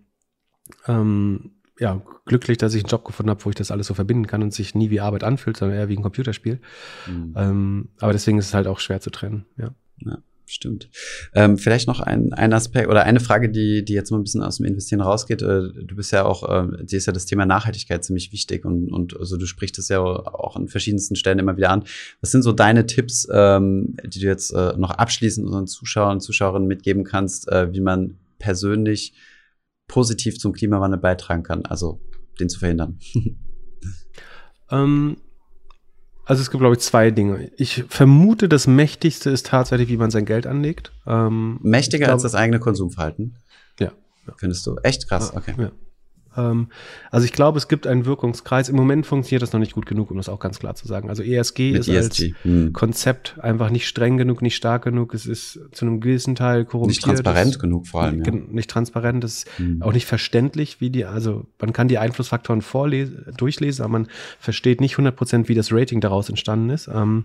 [0.86, 4.26] ähm, ja, glücklich, dass ich einen Job gefunden habe, wo ich das alles so verbinden
[4.26, 6.60] kann und sich nie wie Arbeit anfühlt, sondern eher wie ein Computerspiel.
[7.06, 7.34] Mhm.
[7.36, 9.74] Ähm, aber deswegen ist es halt auch schwer zu trennen, ja.
[9.98, 10.18] ja.
[10.52, 10.90] Stimmt.
[11.34, 14.42] Ähm, vielleicht noch ein, ein Aspekt oder eine Frage, die, die jetzt mal ein bisschen
[14.42, 15.40] aus dem Investieren rausgeht.
[15.40, 18.92] Äh, du bist ja auch, äh, dir ist ja das Thema Nachhaltigkeit ziemlich wichtig und,
[18.92, 21.84] und also du sprichst es ja auch an verschiedensten Stellen immer wieder an.
[22.20, 26.20] Was sind so deine Tipps, ähm, die du jetzt äh, noch abschließend unseren Zuschauern und
[26.20, 29.14] Zuschauerinnen mitgeben kannst, äh, wie man persönlich
[29.88, 31.98] positiv zum Klimawandel beitragen kann, also
[32.38, 32.98] den zu verhindern?
[34.70, 35.16] ähm
[36.24, 37.50] also es gibt, glaube ich, zwei Dinge.
[37.56, 40.92] Ich vermute, das Mächtigste ist tatsächlich, wie man sein Geld anlegt.
[41.06, 43.36] Ähm, Mächtiger glaube, als das eigene Konsumverhalten?
[43.78, 43.92] Ja.
[44.36, 44.76] Findest du?
[44.82, 45.54] Echt krass, okay.
[45.58, 45.72] Ja.
[46.36, 46.68] Ähm,
[47.10, 48.68] also ich glaube, es gibt einen Wirkungskreis.
[48.68, 51.08] Im Moment funktioniert das noch nicht gut genug, um das auch ganz klar zu sagen.
[51.08, 51.94] Also ESG Mit ist ESG.
[51.94, 52.72] als hm.
[52.72, 55.14] Konzept einfach nicht streng genug, nicht stark genug.
[55.14, 56.96] Es ist zu einem gewissen Teil korrumpiert.
[56.96, 58.22] Nicht transparent genug vor allem.
[58.24, 58.32] Ja.
[58.32, 59.82] Nicht transparent, das ist hm.
[59.82, 64.80] auch nicht verständlich, wie die, also man kann die Einflussfaktoren vorlesen, durchlesen, aber man versteht
[64.80, 66.88] nicht 100 Prozent, wie das Rating daraus entstanden ist.
[66.88, 67.24] Ähm,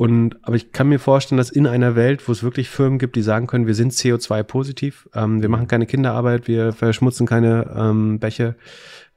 [0.00, 3.16] und, aber ich kann mir vorstellen, dass in einer Welt, wo es wirklich Firmen gibt,
[3.16, 8.18] die sagen können, wir sind CO2-positiv, ähm, wir machen keine Kinderarbeit, wir verschmutzen keine ähm,
[8.18, 8.56] Bäche,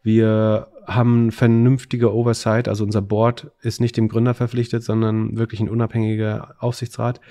[0.01, 5.69] wir haben vernünftige Oversight, also unser Board ist nicht dem Gründer verpflichtet, sondern wirklich ein
[5.69, 7.21] unabhängiger Aufsichtsrat,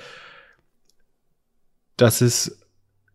[1.98, 2.58] dass es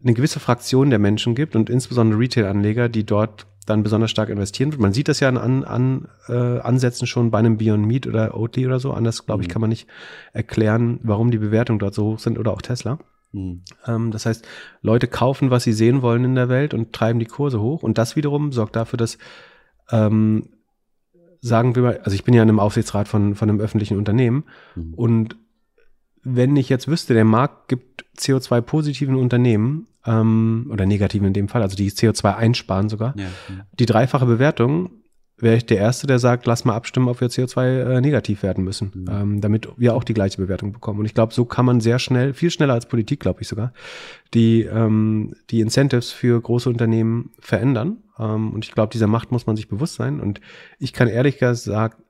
[0.04, 4.72] eine gewisse Fraktion der Menschen gibt und insbesondere Retail-Anleger, die dort dann besonders stark investieren
[4.72, 4.82] wird.
[4.82, 8.66] Man sieht das ja an, an äh, Ansätzen schon bei einem Beyond Meat oder Oatly
[8.66, 8.94] oder so.
[8.94, 9.52] Anders, glaube ich, mhm.
[9.52, 9.88] kann man nicht
[10.34, 12.98] erklären, warum die Bewertungen dort so hoch sind oder auch Tesla.
[13.34, 13.62] Mhm.
[13.86, 14.48] Ähm, das heißt,
[14.82, 17.84] Leute kaufen, was sie sehen wollen in der Welt und treiben die Kurse hoch.
[17.84, 19.18] Und das wiederum sorgt dafür, dass
[19.92, 20.50] ähm,
[21.42, 24.46] sagen wir mal, also ich bin ja in einem Aufsichtsrat von, von einem öffentlichen Unternehmen
[24.76, 24.94] mhm.
[24.96, 25.36] und
[26.24, 31.62] wenn ich jetzt wüsste, der Markt gibt CO2-positiven Unternehmen ähm, oder negativen in dem Fall,
[31.62, 33.66] also die CO2 einsparen sogar, ja, ja.
[33.80, 34.90] die dreifache Bewertung,
[35.40, 38.64] wäre ich der Erste, der sagt, lass mal abstimmen, ob wir CO2 äh, negativ werden
[38.64, 39.08] müssen, mhm.
[39.10, 41.00] ähm, damit wir auch die gleiche Bewertung bekommen.
[41.00, 43.72] Und ich glaube, so kann man sehr schnell, viel schneller als Politik, glaube ich sogar,
[44.34, 47.98] die, ähm, die Incentives für große Unternehmen verändern.
[48.18, 50.20] Ähm, und ich glaube, dieser Macht muss man sich bewusst sein.
[50.20, 50.42] Und
[50.80, 52.02] ich kann ehrlich gesagt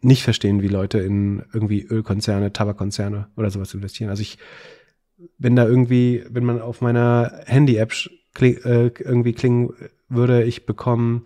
[0.00, 4.10] nicht verstehen, wie Leute in irgendwie Ölkonzerne, Tabakkonzerne oder sowas investieren.
[4.10, 4.38] Also ich,
[5.38, 7.92] wenn da irgendwie, wenn man auf meiner Handy-App
[8.34, 9.72] kling, äh, irgendwie klingen
[10.08, 11.22] würde, ich bekomme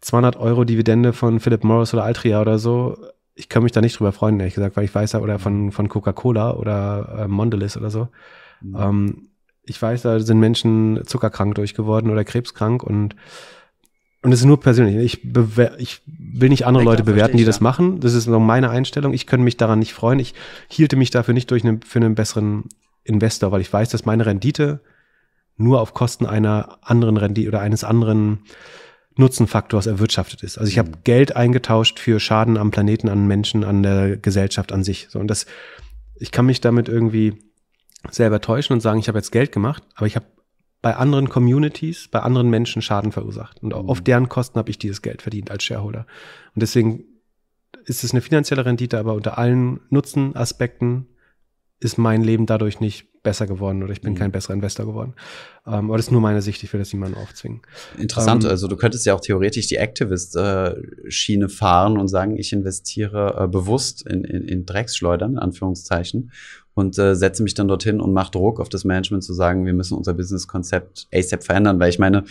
[0.00, 2.96] 200 Euro Dividende von Philip Morris oder Altria oder so,
[3.34, 5.70] ich kann mich da nicht drüber freuen, ehrlich gesagt, weil ich weiß ja, oder von,
[5.70, 8.08] von Coca-Cola oder äh, Mondelez oder so.
[8.62, 8.76] Mhm.
[8.78, 9.28] Ähm,
[9.64, 13.14] ich weiß, da sind Menschen zuckerkrank durchgeworden oder krebskrank und
[14.22, 14.96] und es ist nur persönlich.
[14.96, 15.24] Ich,
[15.78, 18.00] ich will nicht andere ja, Leute bewerten, die das machen.
[18.00, 19.12] Das ist noch meine Einstellung.
[19.12, 20.18] Ich könnte mich daran nicht freuen.
[20.18, 20.34] Ich
[20.66, 22.64] hielte mich dafür nicht durch eine, für einen besseren
[23.06, 24.80] Investor, weil ich weiß, dass meine Rendite
[25.56, 28.40] nur auf Kosten einer anderen Rendite oder eines anderen
[29.16, 30.58] Nutzenfaktors erwirtschaftet ist.
[30.58, 30.94] Also ich habe mhm.
[31.04, 35.06] Geld eingetauscht für Schaden am Planeten, an Menschen, an der Gesellschaft an sich.
[35.08, 35.46] So, und das,
[36.16, 37.42] ich kann mich damit irgendwie
[38.10, 40.26] selber täuschen und sagen, ich habe jetzt Geld gemacht, aber ich habe
[40.82, 43.62] bei anderen Communities, bei anderen Menschen Schaden verursacht.
[43.62, 43.88] Und mhm.
[43.88, 46.06] auf deren Kosten habe ich dieses Geld verdient als Shareholder.
[46.54, 47.04] Und deswegen
[47.86, 51.06] ist es eine finanzielle Rendite, aber unter allen Nutzenaspekten
[51.80, 54.18] ist mein Leben dadurch nicht besser geworden oder ich bin mhm.
[54.18, 55.14] kein besserer Investor geworden.
[55.66, 57.60] Ähm, aber das ist nur meine Sicht, ich will das niemandem aufzwingen.
[57.98, 63.36] Interessant, ähm, also du könntest ja auch theoretisch die Activist-Schiene fahren und sagen, ich investiere
[63.38, 66.30] äh, bewusst in, in, in Drecksschleudern, in Anführungszeichen,
[66.74, 69.72] und äh, setze mich dann dorthin und mache Druck auf das Management zu sagen, wir
[69.72, 72.24] müssen unser Business-Konzept ASAP verändern, weil ich meine,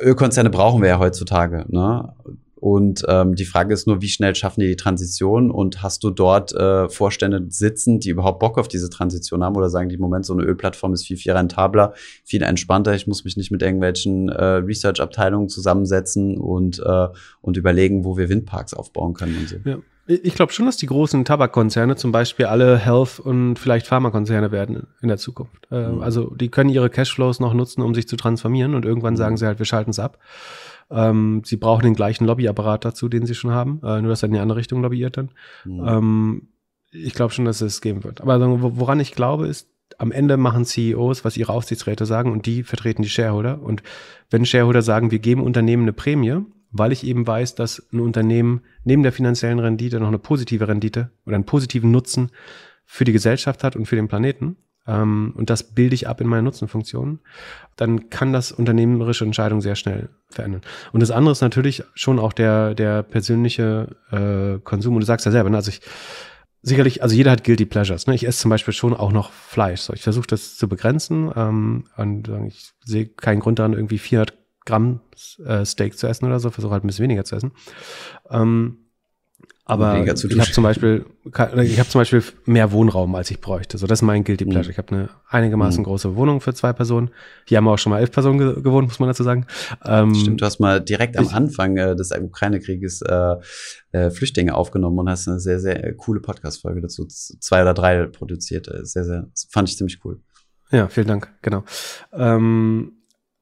[0.00, 1.64] Ölkonzerne brauchen wir ja heutzutage.
[1.68, 2.14] Ne?
[2.60, 6.10] Und ähm, die Frage ist nur, wie schnell schaffen die die Transition und hast du
[6.10, 10.00] dort äh, Vorstände sitzen, die überhaupt Bock auf diese Transition haben oder sagen die, im
[10.00, 11.94] Moment, so eine Ölplattform ist viel, viel rentabler,
[12.24, 17.08] viel entspannter, ich muss mich nicht mit irgendwelchen äh, Research-Abteilungen zusammensetzen und, äh,
[17.40, 19.56] und überlegen, wo wir Windparks aufbauen können und so.
[19.64, 19.78] Ja.
[20.10, 24.86] Ich glaube schon, dass die großen Tabakkonzerne zum Beispiel alle Health- und vielleicht Pharmakonzerne werden
[25.02, 25.70] in der Zukunft.
[25.70, 26.00] Äh, mhm.
[26.00, 29.18] Also die können ihre Cashflows noch nutzen, um sich zu transformieren und irgendwann mhm.
[29.18, 30.16] sagen sie halt, wir schalten es ab.
[30.90, 34.28] Ähm, sie brauchen den gleichen Lobbyapparat dazu, den sie schon haben, äh, nur dass er
[34.28, 35.30] in die andere Richtung lobbyiert dann.
[35.64, 35.84] Mhm.
[35.86, 36.48] Ähm,
[36.90, 38.20] ich glaube schon, dass es geben wird.
[38.20, 38.40] Aber
[38.78, 43.02] woran ich glaube, ist, am Ende machen CEOs, was ihre Aufsichtsräte sagen, und die vertreten
[43.02, 43.62] die Shareholder.
[43.62, 43.82] Und
[44.30, 48.62] wenn Shareholder sagen, wir geben Unternehmen eine Prämie, weil ich eben weiß, dass ein Unternehmen
[48.84, 52.30] neben der finanziellen Rendite noch eine positive Rendite oder einen positiven Nutzen
[52.84, 54.56] für die Gesellschaft hat und für den Planeten,
[54.88, 57.20] ähm, und das bilde ich ab in meine Nutzenfunktionen,
[57.76, 60.62] dann kann das unternehmerische Entscheidung sehr schnell verändern.
[60.92, 64.94] Und das andere ist natürlich schon auch der, der persönliche äh, Konsum.
[64.94, 65.56] Und du sagst ja selber, ne?
[65.56, 65.82] also ich,
[66.62, 68.06] sicherlich, also jeder hat Guilty Pleasures.
[68.06, 68.14] Ne?
[68.14, 69.82] Ich esse zum Beispiel schon auch noch Fleisch.
[69.82, 74.34] So, ich versuche das zu begrenzen ähm, und ich sehe keinen Grund daran, irgendwie 400
[74.64, 75.00] Gramm
[75.44, 76.50] äh, Steak zu essen oder so.
[76.50, 77.52] Versuche halt ein bisschen weniger zu essen.
[78.30, 78.87] Ähm,
[79.68, 83.76] aber ich habe zum Beispiel, ich habe zum Beispiel mehr Wohnraum, als ich bräuchte.
[83.76, 84.46] So, das ist mein Guilty.
[84.46, 84.64] Pleasure.
[84.64, 84.70] Mhm.
[84.70, 85.84] Ich habe eine einigermaßen mhm.
[85.84, 87.10] große Wohnung für zwei Personen.
[87.44, 89.46] Hier haben wir auch schon mal elf Personen ge gewohnt, muss man dazu sagen.
[89.84, 93.36] Ähm, Stimmt, du hast mal direkt am Anfang äh, des Ukraine-Krieges äh,
[93.92, 98.68] äh, Flüchtlinge aufgenommen und hast eine sehr, sehr coole Podcast-Folge dazu, zwei oder drei produziert.
[98.68, 100.22] Äh, sehr, sehr, fand ich ziemlich cool.
[100.70, 101.64] Ja, vielen Dank, genau.
[102.12, 102.97] Ähm,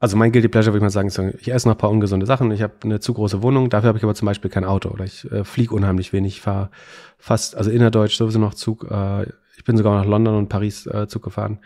[0.07, 2.53] also mein Guilty Pleasure würde ich mal sagen, ich esse noch ein paar ungesunde Sachen.
[2.53, 5.05] Ich habe eine zu große Wohnung, dafür habe ich aber zum Beispiel kein Auto oder
[5.05, 6.71] ich äh, fliege unheimlich wenig, fahre
[7.19, 8.87] fast, also innerdeutsch sowieso noch Zug.
[8.88, 9.25] Äh,
[9.57, 11.59] ich bin sogar nach London und Paris äh, Zug gefahren.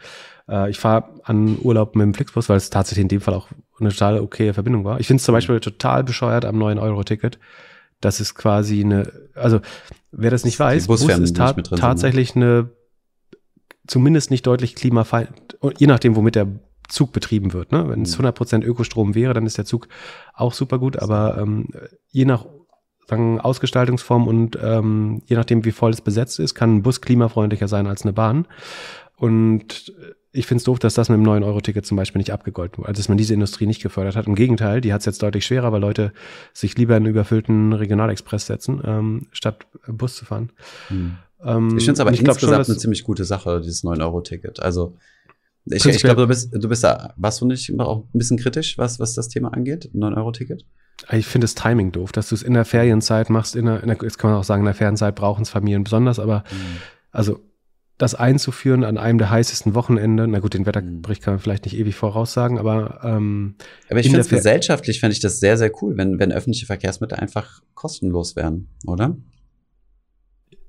[0.48, 3.48] Äh, ich fahre an Urlaub mit dem Flixbus, weil es tatsächlich in dem Fall auch
[3.78, 5.00] eine total okaye Verbindung war.
[5.00, 7.38] Ich finde es zum Beispiel total bescheuert am 9-Euro-Ticket.
[8.00, 9.60] Das ist quasi eine, also
[10.12, 11.62] wer das nicht weiß, Bus ist ta ne?
[11.62, 12.70] tatsächlich eine
[13.86, 15.34] zumindest nicht deutlich klimafeindlich,
[15.76, 16.46] je nachdem, womit der
[16.90, 17.72] Zug betrieben wird.
[17.72, 17.88] Ne?
[17.88, 18.62] Wenn es 100% mhm.
[18.62, 19.88] Ökostrom wäre, dann ist der Zug
[20.34, 21.68] auch super gut, aber ähm,
[22.10, 22.44] je nach
[23.08, 27.68] sagen, Ausgestaltungsform und ähm, je nachdem, wie voll es besetzt ist, kann ein Bus klimafreundlicher
[27.68, 28.46] sein als eine Bahn.
[29.16, 29.92] Und
[30.32, 33.00] ich finde es doof, dass das mit dem 9-Euro-Ticket zum Beispiel nicht abgegolten wurde, also
[33.00, 34.26] dass man diese Industrie nicht gefördert hat.
[34.26, 36.12] Im Gegenteil, die hat es jetzt deutlich schwerer, weil Leute
[36.52, 40.52] sich lieber in einen überfüllten Regionalexpress setzen, ähm, statt Bus zu fahren.
[40.88, 41.16] Hm.
[41.44, 44.60] Ähm, ich finde es aber insgesamt schon, eine ziemlich gute Sache, dieses 9-Euro-Ticket.
[44.60, 44.96] Also
[45.66, 48.78] ich, ich glaube, du bist, du bist da, warst du nicht auch ein bisschen kritisch,
[48.78, 49.90] was, was das Thema angeht?
[49.94, 50.64] 9-Euro-Ticket?
[51.12, 53.56] Ich finde das Timing doof, dass du es in der Ferienzeit machst.
[53.56, 55.84] In der, in der, jetzt kann man auch sagen, in der Ferienzeit brauchen es Familien
[55.84, 56.76] besonders, aber mhm.
[57.10, 57.40] also
[57.96, 61.76] das einzuführen an einem der heißesten Wochenende, na gut, den Wetterbericht kann man vielleicht nicht
[61.76, 63.56] ewig voraussagen, aber ähm,
[63.90, 67.18] Aber ich finde es gesellschaftlich fände ich das sehr, sehr cool, wenn, wenn öffentliche Verkehrsmittel
[67.18, 69.16] einfach kostenlos wären, oder?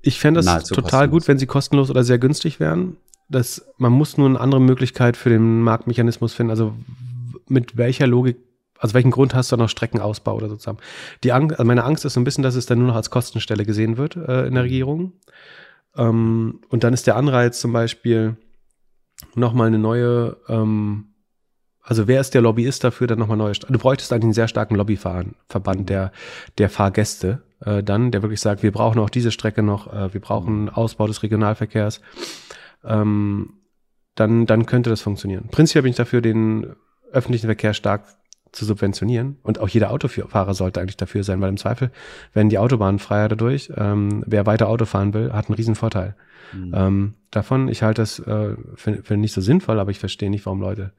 [0.02, 1.10] Ich fände das total kostenlos.
[1.10, 2.98] gut, wenn sie kostenlos oder sehr günstig wären
[3.32, 6.50] das, man muss nur eine andere Möglichkeit für den Marktmechanismus finden.
[6.50, 6.74] Also
[7.48, 8.36] mit welcher Logik,
[8.78, 10.78] also welchen Grund hast du noch Streckenausbau oder sozusagen?
[11.24, 13.10] Die Angst, also meine Angst ist so ein bisschen, dass es dann nur noch als
[13.10, 15.12] Kostenstelle gesehen wird äh, in der Regierung.
[15.96, 18.36] Ähm, und dann ist der Anreiz zum Beispiel
[19.34, 21.06] nochmal eine neue, ähm,
[21.82, 24.76] also wer ist der Lobbyist dafür, dann nochmal neue, du bräuchtest eigentlich einen sehr starken
[24.76, 26.12] Lobbyverband der,
[26.58, 30.20] der Fahrgäste äh, dann, der wirklich sagt, wir brauchen auch diese Strecke noch, äh, wir
[30.20, 32.00] brauchen Ausbau des Regionalverkehrs
[32.84, 33.54] ähm,
[34.14, 35.48] dann, dann könnte das funktionieren.
[35.50, 36.74] Prinzipiell bin ich dafür, den
[37.10, 38.04] öffentlichen Verkehr stark
[38.52, 39.38] zu subventionieren.
[39.42, 41.90] Und auch jeder Autofahrer sollte eigentlich dafür sein, weil im Zweifel
[42.34, 43.72] werden die Autobahnen freier dadurch.
[43.76, 46.14] Ähm, wer weiter Auto fahren will, hat einen riesen Vorteil.
[46.52, 46.72] Mhm.
[46.76, 50.44] Ähm, davon, ich halte das äh, für, für nicht so sinnvoll, aber ich verstehe nicht,
[50.44, 50.92] warum Leute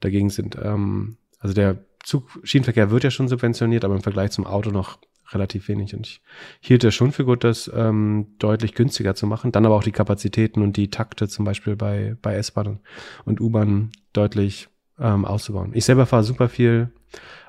[0.00, 0.56] dagegen sind.
[0.62, 4.98] Ähm, also der Zug, Schienenverkehr wird ja schon subventioniert, aber im Vergleich zum Auto noch
[5.34, 5.94] relativ wenig.
[5.94, 6.22] Und ich
[6.60, 9.52] hielt es schon für gut, das ähm, deutlich günstiger zu machen.
[9.52, 12.80] Dann aber auch die Kapazitäten und die Takte zum Beispiel bei, bei S-Bahn
[13.24, 14.68] und U-Bahn deutlich
[14.98, 15.72] ähm, auszubauen.
[15.74, 16.92] Ich selber fahre super viel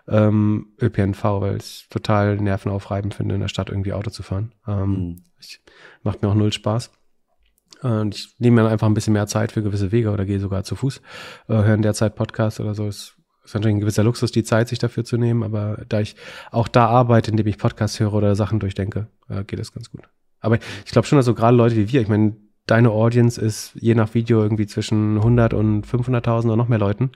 [0.08, 4.54] ähm, ÖPNV, weil ich es total nervenaufreibend finde, in der Stadt irgendwie Auto zu fahren.
[4.67, 5.24] Ähm, mhm.
[5.39, 5.62] ich,
[6.04, 6.91] macht mir auch null Spaß.
[7.82, 10.63] Und ich nehme mir einfach ein bisschen mehr Zeit für gewisse Wege oder gehe sogar
[10.63, 11.02] zu Fuß,
[11.50, 12.88] äh, höre in der Zeit Podcast oder so.
[12.88, 16.15] Ist, ist natürlich ein gewisser Luxus, die Zeit sich dafür zu nehmen, aber da ich
[16.51, 20.01] auch da arbeite, indem ich Podcast höre oder Sachen durchdenke, äh, geht es ganz gut.
[20.39, 23.71] Aber ich glaube schon, dass so gerade Leute wie wir, ich meine, deine Audience ist
[23.75, 27.12] je nach Video irgendwie zwischen 100 und 500.000 oder noch mehr Leuten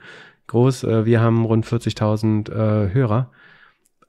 [0.48, 0.84] groß.
[0.84, 3.30] Äh, wir haben rund 40.000 äh, Hörer.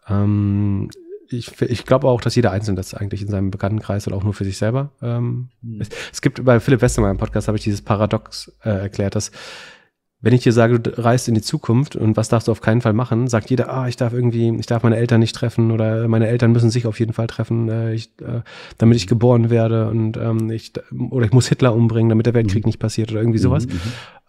[0.08, 0.90] Ähm,
[1.30, 4.34] ich, ich glaube auch, dass jeder Einzelne das eigentlich in seinem Bekanntenkreis oder auch nur
[4.34, 4.92] für sich selber.
[5.02, 5.82] Ähm, mhm.
[5.82, 9.32] es, es, gibt bei Philipp Westermann im Podcast, habe ich dieses Paradox äh, erklärt, dass
[10.22, 12.82] wenn ich dir sage, du reist in die Zukunft und was darfst du auf keinen
[12.82, 16.08] Fall machen, sagt jeder, ah, ich darf irgendwie, ich darf meine Eltern nicht treffen oder
[16.10, 18.42] meine Eltern müssen sich auf jeden Fall treffen, äh, ich, äh,
[18.78, 20.74] damit ich geboren werde und ähm, ich
[21.10, 22.70] oder ich muss Hitler umbringen, damit der Weltkrieg mhm.
[22.70, 23.66] nicht passiert oder irgendwie sowas.
[23.66, 23.74] Mhm.
[23.74, 23.80] mhm.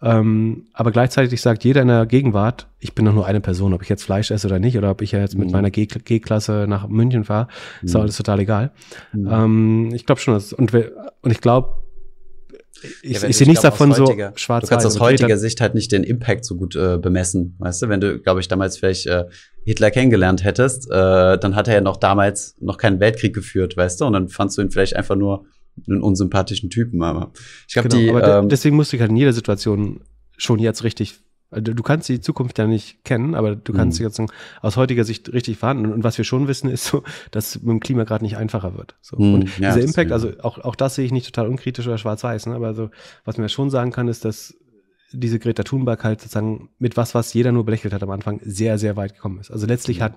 [0.03, 3.83] Ähm, aber gleichzeitig sagt jeder in der Gegenwart, ich bin doch nur eine Person, ob
[3.83, 5.51] ich jetzt Fleisch esse oder nicht oder ob ich jetzt mit mhm.
[5.51, 7.49] meiner G-Klasse nach München fahre,
[7.83, 8.01] ist mhm.
[8.01, 8.71] alles total egal.
[9.13, 9.29] Mhm.
[9.29, 11.80] Ähm, ich glaube schon, dass, und, und ich glaube,
[13.01, 14.05] ich, ja, ich sehe nichts davon so
[14.35, 17.83] schwarz Du kannst aus heutiger Sicht halt nicht den Impact so gut äh, bemessen, weißt
[17.83, 17.89] du?
[17.89, 19.25] Wenn du, glaube ich, damals vielleicht äh,
[19.63, 24.01] Hitler kennengelernt hättest, äh, dann hat er ja noch damals noch keinen Weltkrieg geführt, weißt
[24.01, 24.05] du?
[24.05, 25.45] Und dann fandst du ihn vielleicht einfach nur
[25.87, 27.03] einen unsympathischen Typen.
[27.03, 27.31] Aber
[27.67, 28.25] ich glaube, genau, die.
[28.25, 30.01] Ähm, deswegen musste ich halt in jeder Situation
[30.37, 31.19] schon jetzt richtig
[31.51, 34.05] du kannst die Zukunft ja nicht kennen, aber du kannst mhm.
[34.05, 34.21] jetzt
[34.61, 35.93] aus heutiger Sicht richtig verhandeln.
[35.93, 38.77] Und was wir schon wissen, ist so, dass es mit dem Klima gerade nicht einfacher
[38.77, 38.95] wird.
[39.01, 39.17] So.
[39.17, 39.33] Mhm.
[39.33, 42.45] Und ja, dieser Impact, also auch, auch das sehe ich nicht total unkritisch oder schwarz-weiß,
[42.47, 42.55] ne?
[42.55, 42.89] aber so,
[43.25, 44.55] was man ja schon sagen kann, ist, dass
[45.11, 48.77] diese Greta Thunberg halt sozusagen mit was, was jeder nur belächelt hat am Anfang, sehr,
[48.77, 49.51] sehr weit gekommen ist.
[49.51, 50.03] Also letztlich mhm.
[50.03, 50.13] hat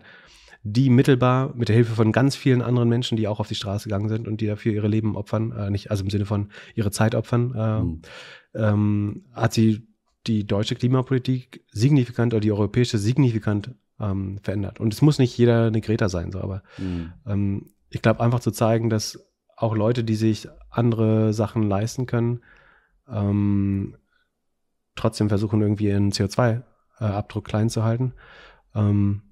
[0.62, 3.88] die mittelbar mit der Hilfe von ganz vielen anderen Menschen, die auch auf die Straße
[3.88, 6.92] gegangen sind und die dafür ihre Leben opfern, äh, nicht, also im Sinne von ihre
[6.92, 8.02] Zeit opfern, äh, mhm.
[8.54, 9.86] ähm, hat sie
[10.26, 14.80] die deutsche Klimapolitik signifikant oder die europäische signifikant ähm, verändert.
[14.80, 17.12] Und es muss nicht jeder eine Greta sein, so, aber mhm.
[17.26, 19.24] ähm, ich glaube einfach zu zeigen, dass
[19.56, 22.40] auch Leute, die sich andere Sachen leisten können,
[23.08, 23.96] ähm,
[24.96, 28.14] trotzdem versuchen, irgendwie ihren CO2-Abdruck äh, klein zu halten,
[28.74, 29.22] ähm,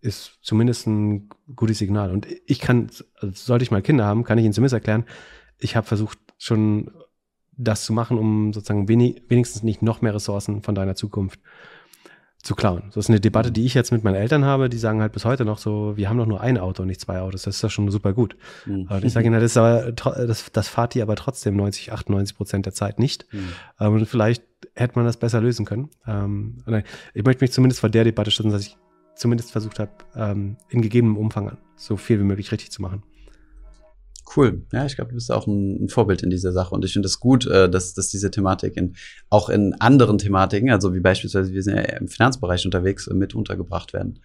[0.00, 2.10] ist zumindest ein gutes Signal.
[2.10, 5.04] Und ich kann, also sollte ich mal Kinder haben, kann ich ihnen zumindest erklären,
[5.58, 6.90] ich habe versucht, schon
[7.58, 11.40] das zu machen, um sozusagen wenig, wenigstens nicht noch mehr Ressourcen von deiner Zukunft
[12.40, 12.84] zu klauen.
[12.86, 15.24] Das ist eine Debatte, die ich jetzt mit meinen Eltern habe, die sagen halt bis
[15.24, 17.62] heute noch so, wir haben doch nur ein Auto und nicht zwei Autos, das ist
[17.62, 18.36] ja schon super gut.
[18.64, 18.86] Mhm.
[18.88, 22.36] Und ich sage ihnen, das, ist aber, das, das fahrt ihr aber trotzdem 90, 98
[22.36, 23.26] Prozent der Zeit nicht.
[23.32, 23.86] Mhm.
[23.86, 24.44] Und vielleicht
[24.74, 25.90] hätte man das besser lösen können.
[26.06, 26.62] Ähm,
[27.12, 28.76] ich möchte mich zumindest vor der Debatte schützen, dass ich
[29.16, 33.02] zumindest versucht habe, ähm, in gegebenem Umfang so viel wie möglich richtig zu machen.
[34.36, 34.62] Cool.
[34.72, 36.74] Ja, ich glaube, du bist auch ein, ein, Vorbild in dieser Sache.
[36.74, 38.94] Und ich finde es das gut, äh, dass, dass diese Thematik in,
[39.30, 43.34] auch in anderen Thematiken, also wie beispielsweise wir sind ja im Finanzbereich unterwegs, äh, mit
[43.34, 44.20] untergebracht werden.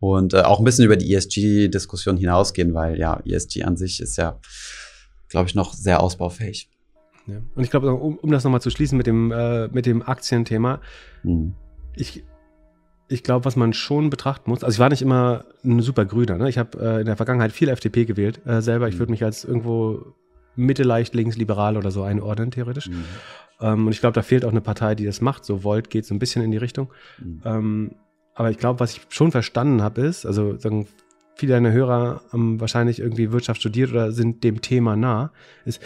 [0.00, 4.16] Und äh, auch ein bisschen über die ESG-Diskussion hinausgehen, weil ja, ESG an sich ist
[4.16, 4.40] ja,
[5.28, 6.68] glaube ich, noch sehr ausbaufähig.
[7.26, 7.40] Ja.
[7.54, 10.80] Und ich glaube, um, um das nochmal zu schließen mit dem, äh, mit dem Aktienthema,
[11.22, 11.54] mhm.
[11.96, 12.24] ich
[13.08, 16.36] ich glaube, was man schon betrachten muss, also ich war nicht immer ein super Grüner.
[16.36, 16.48] Ne?
[16.48, 18.88] Ich habe äh, in der Vergangenheit viel FDP gewählt äh, selber.
[18.88, 19.12] Ich würde mhm.
[19.12, 20.14] mich als irgendwo
[20.56, 22.88] Mitte leicht links liberal oder so einordnen, theoretisch.
[22.88, 23.04] Mhm.
[23.60, 25.44] Ähm, und ich glaube, da fehlt auch eine Partei, die das macht.
[25.44, 26.90] So Volt geht so ein bisschen in die Richtung.
[27.18, 27.42] Mhm.
[27.44, 27.94] Ähm,
[28.34, 30.88] aber ich glaube, was ich schon verstanden habe, ist, also sagen,
[31.36, 35.32] viele deiner Hörer haben wahrscheinlich irgendwie Wirtschaft studiert oder sind dem Thema nah,
[35.64, 35.80] ist,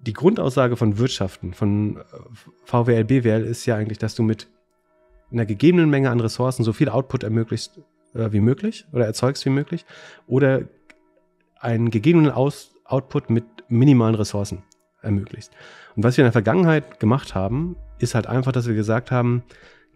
[0.00, 2.02] die Grundaussage von Wirtschaften, von äh,
[2.64, 4.48] VWL, BWL ist ja eigentlich, dass du mit
[5.30, 7.78] einer gegebenen Menge an Ressourcen so viel Output ermöglicht
[8.14, 9.84] äh, wie möglich oder erzeugst wie möglich
[10.26, 10.62] oder
[11.60, 14.62] einen gegebenen Aus Output mit minimalen Ressourcen
[15.02, 15.50] ermöglicht.
[15.96, 19.42] Und was wir in der Vergangenheit gemacht haben, ist halt einfach, dass wir gesagt haben,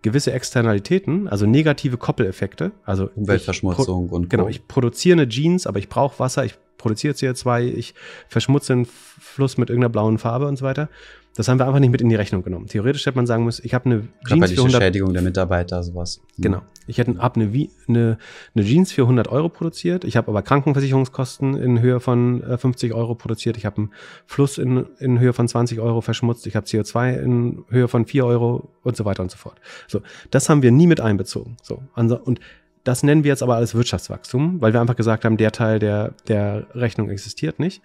[0.03, 5.89] gewisse Externalitäten, also negative Koppeleffekte, also Umweltverschmutzung und genau, ich produziere eine Jeans, aber ich
[5.89, 7.95] brauche Wasser, ich produziere CO2, ich
[8.29, 10.89] verschmutze einen Fluss mit irgendeiner blauen Farbe und so weiter.
[11.35, 12.67] Das haben wir einfach nicht mit in die Rechnung genommen.
[12.67, 16.21] Theoretisch hätte man sagen müssen, ich habe eine Jeans für 100 Schädigung der Mitarbeiter, sowas.
[16.37, 16.43] Mhm.
[16.43, 16.63] Genau.
[16.87, 17.51] Ich hätte hab eine,
[17.89, 18.19] eine,
[18.55, 20.05] eine Jeans für 100 Euro produziert.
[20.05, 23.57] Ich habe aber Krankenversicherungskosten in Höhe von 50 äh, Euro produziert.
[23.57, 23.91] Ich habe einen
[24.27, 26.47] Fluss in, in Höhe von 20 Euro verschmutzt.
[26.47, 29.59] Ich habe CO2 in Höhe von 4 Euro und so weiter und so fort.
[29.89, 31.57] So, das haben wir nie mit einbezogen.
[31.63, 32.41] So, und
[32.85, 36.15] das nennen wir jetzt aber als Wirtschaftswachstum, weil wir einfach gesagt haben, der Teil der,
[36.29, 37.81] der Rechnung existiert nicht.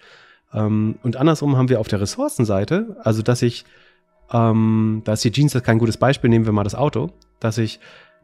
[0.53, 3.65] Ähm, und andersrum haben wir auf der Ressourcenseite, also dass ich,
[4.31, 7.79] ähm, da ist die Jeans kein gutes Beispiel, nehmen wir mal das Auto, dass ich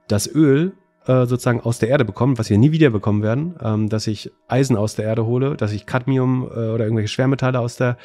[0.07, 0.73] das Öl
[1.05, 4.31] äh, sozusagen aus der Erde bekomme, was wir nie wieder bekommen werden, ähm, dass ich
[4.47, 7.97] Eisen aus der Erde hole, dass ich Cadmium äh, oder irgendwelche Schwermetalle aus der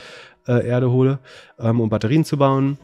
[0.46, 1.20] äh, Erde hole,
[1.58, 2.78] ähm, um Batterien zu bauen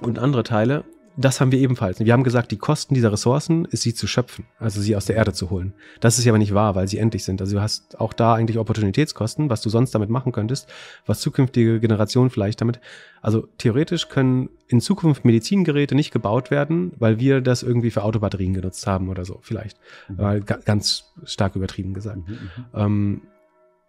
[0.00, 0.84] und andere Teile
[1.20, 1.98] das haben wir ebenfalls.
[1.98, 5.16] Wir haben gesagt, die Kosten dieser Ressourcen ist sie zu schöpfen, also sie aus der
[5.16, 5.74] Erde zu holen.
[5.98, 7.40] Das ist ja aber nicht wahr, weil sie endlich sind.
[7.40, 10.72] Also du hast auch da eigentlich Opportunitätskosten, was du sonst damit machen könntest,
[11.06, 12.80] was zukünftige Generationen vielleicht damit.
[13.20, 18.54] Also theoretisch können in Zukunft Medizingeräte nicht gebaut werden, weil wir das irgendwie für Autobatterien
[18.54, 19.76] genutzt haben oder so, vielleicht.
[20.08, 20.18] Mhm.
[20.18, 22.18] Weil ganz stark übertrieben gesagt.
[22.28, 23.22] Mhm, mhm, ähm,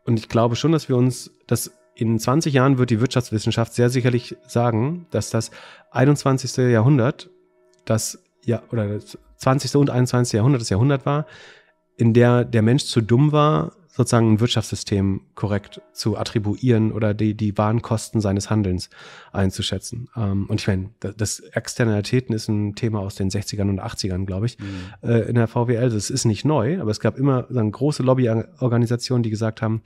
[0.03, 3.89] und ich glaube schon, dass wir uns das in 20 Jahren wird die Wirtschaftswissenschaft sehr
[3.89, 5.51] sicherlich sagen, dass das
[5.91, 6.57] 21.
[6.71, 7.29] Jahrhundert,
[7.85, 9.75] das ja, oder das 20.
[9.75, 10.33] und 21.
[10.33, 11.25] Jahrhundert das Jahrhundert war,
[11.97, 17.33] in der der Mensch zu dumm war, sozusagen ein Wirtschaftssystem korrekt zu attribuieren oder die,
[17.35, 18.89] die wahren Kosten seines Handelns
[19.33, 20.07] einzuschätzen.
[20.15, 24.45] Ähm, und ich meine, das Externalitäten ist ein Thema aus den 60ern und 80ern, glaube
[24.45, 24.93] ich, mhm.
[25.01, 25.89] äh, in der VWL.
[25.89, 29.81] Das ist nicht neu, aber es gab immer dann große Lobbyorganisationen, die gesagt haben,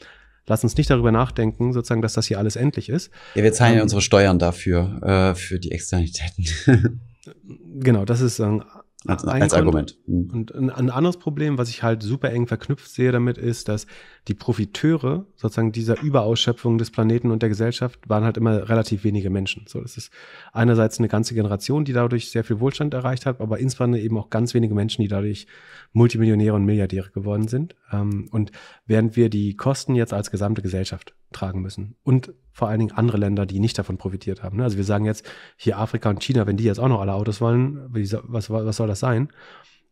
[0.47, 3.11] lass uns nicht darüber nachdenken, sozusagen, dass das hier alles endlich ist.
[3.35, 7.01] Ja, wir zahlen ja ähm, unsere Steuern dafür, äh, für die Externalitäten.
[7.79, 8.63] genau, das ist ähm,
[9.05, 9.97] als, als Argument.
[10.07, 10.29] Mhm.
[10.31, 13.87] Und ein, ein, anderes Problem, was ich halt super eng verknüpft sehe damit, ist, dass
[14.27, 19.29] die Profiteure sozusagen dieser Überausschöpfung des Planeten und der Gesellschaft waren halt immer relativ wenige
[19.29, 19.65] Menschen.
[19.67, 20.11] So, das ist
[20.53, 24.29] einerseits eine ganze Generation, die dadurch sehr viel Wohlstand erreicht hat, aber insbesondere eben auch
[24.29, 25.47] ganz wenige Menschen, die dadurch
[25.91, 27.75] Multimillionäre und Milliardäre geworden sind.
[27.91, 28.51] Ähm, und
[28.85, 33.17] während wir die Kosten jetzt als gesamte Gesellschaft tragen müssen und vor allen Dingen andere
[33.17, 34.57] Länder, die nicht davon profitiert haben.
[34.57, 34.63] Ne?
[34.63, 35.25] Also wir sagen jetzt
[35.57, 38.87] hier Afrika und China, wenn die jetzt auch noch alle Autos wollen, was, was soll
[38.87, 39.29] das sein?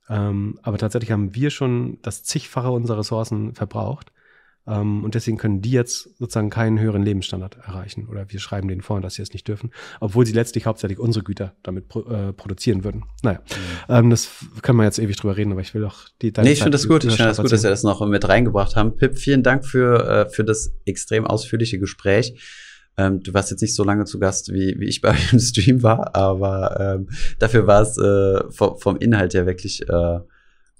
[0.09, 4.12] Ähm, aber tatsächlich haben wir schon das zigfache unserer Ressourcen verbraucht.
[4.68, 8.07] Ähm, und deswegen können die jetzt sozusagen keinen höheren Lebensstandard erreichen.
[8.07, 11.24] Oder wir schreiben denen vor, dass sie es nicht dürfen, obwohl sie letztlich hauptsächlich unsere
[11.24, 13.03] Güter damit pro, äh, produzieren würden.
[13.24, 13.95] Naja, mhm.
[13.95, 14.30] ähm, das
[14.62, 16.78] kann man jetzt ewig drüber reden, aber ich will auch die deine Nee, ich finde
[16.78, 17.03] das gut.
[17.03, 18.95] Ich finde das gut, dass wir das noch mit reingebracht haben.
[18.95, 22.36] Pip, vielen Dank für, äh, für das extrem ausführliche Gespräch.
[22.97, 25.39] Ähm, du warst jetzt nicht so lange zu Gast, wie, wie ich bei euch im
[25.39, 27.09] Stream war, aber ähm,
[27.39, 30.20] dafür war es äh, vom, vom Inhalt her wirklich äh,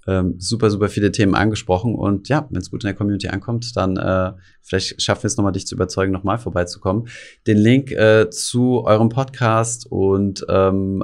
[0.06, 1.94] ähm, super, super viele Themen angesprochen.
[1.94, 4.32] Und ja, wenn es gut in der Community ankommt, dann äh,
[4.62, 7.08] vielleicht schaffen wir es nochmal, dich zu überzeugen, nochmal vorbeizukommen.
[7.46, 11.02] Den Link äh, zu eurem Podcast und ähm,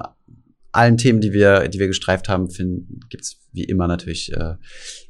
[0.72, 2.48] allen Themen, die wir, die wir gestreift haben,
[3.08, 4.54] gibt es wie immer natürlich äh,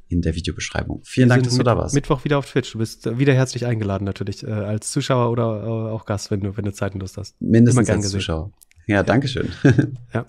[0.08, 1.02] in der Videobeschreibung.
[1.04, 1.94] Vielen wir Dank, dass du da warst.
[1.94, 2.72] Mittwoch wieder auf Twitch.
[2.72, 6.56] Du bist wieder herzlich eingeladen, natürlich, äh, als Zuschauer oder äh, auch Gast, wenn du,
[6.56, 7.40] wenn du Zeit und Lust hast.
[7.40, 8.52] Mindestens als Zuschauer.
[8.86, 9.50] Ja, danke schön.
[10.14, 10.24] ja.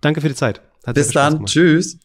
[0.00, 0.62] Danke für die Zeit.
[0.86, 1.44] Hat Bis dann.
[1.44, 1.98] Tschüss.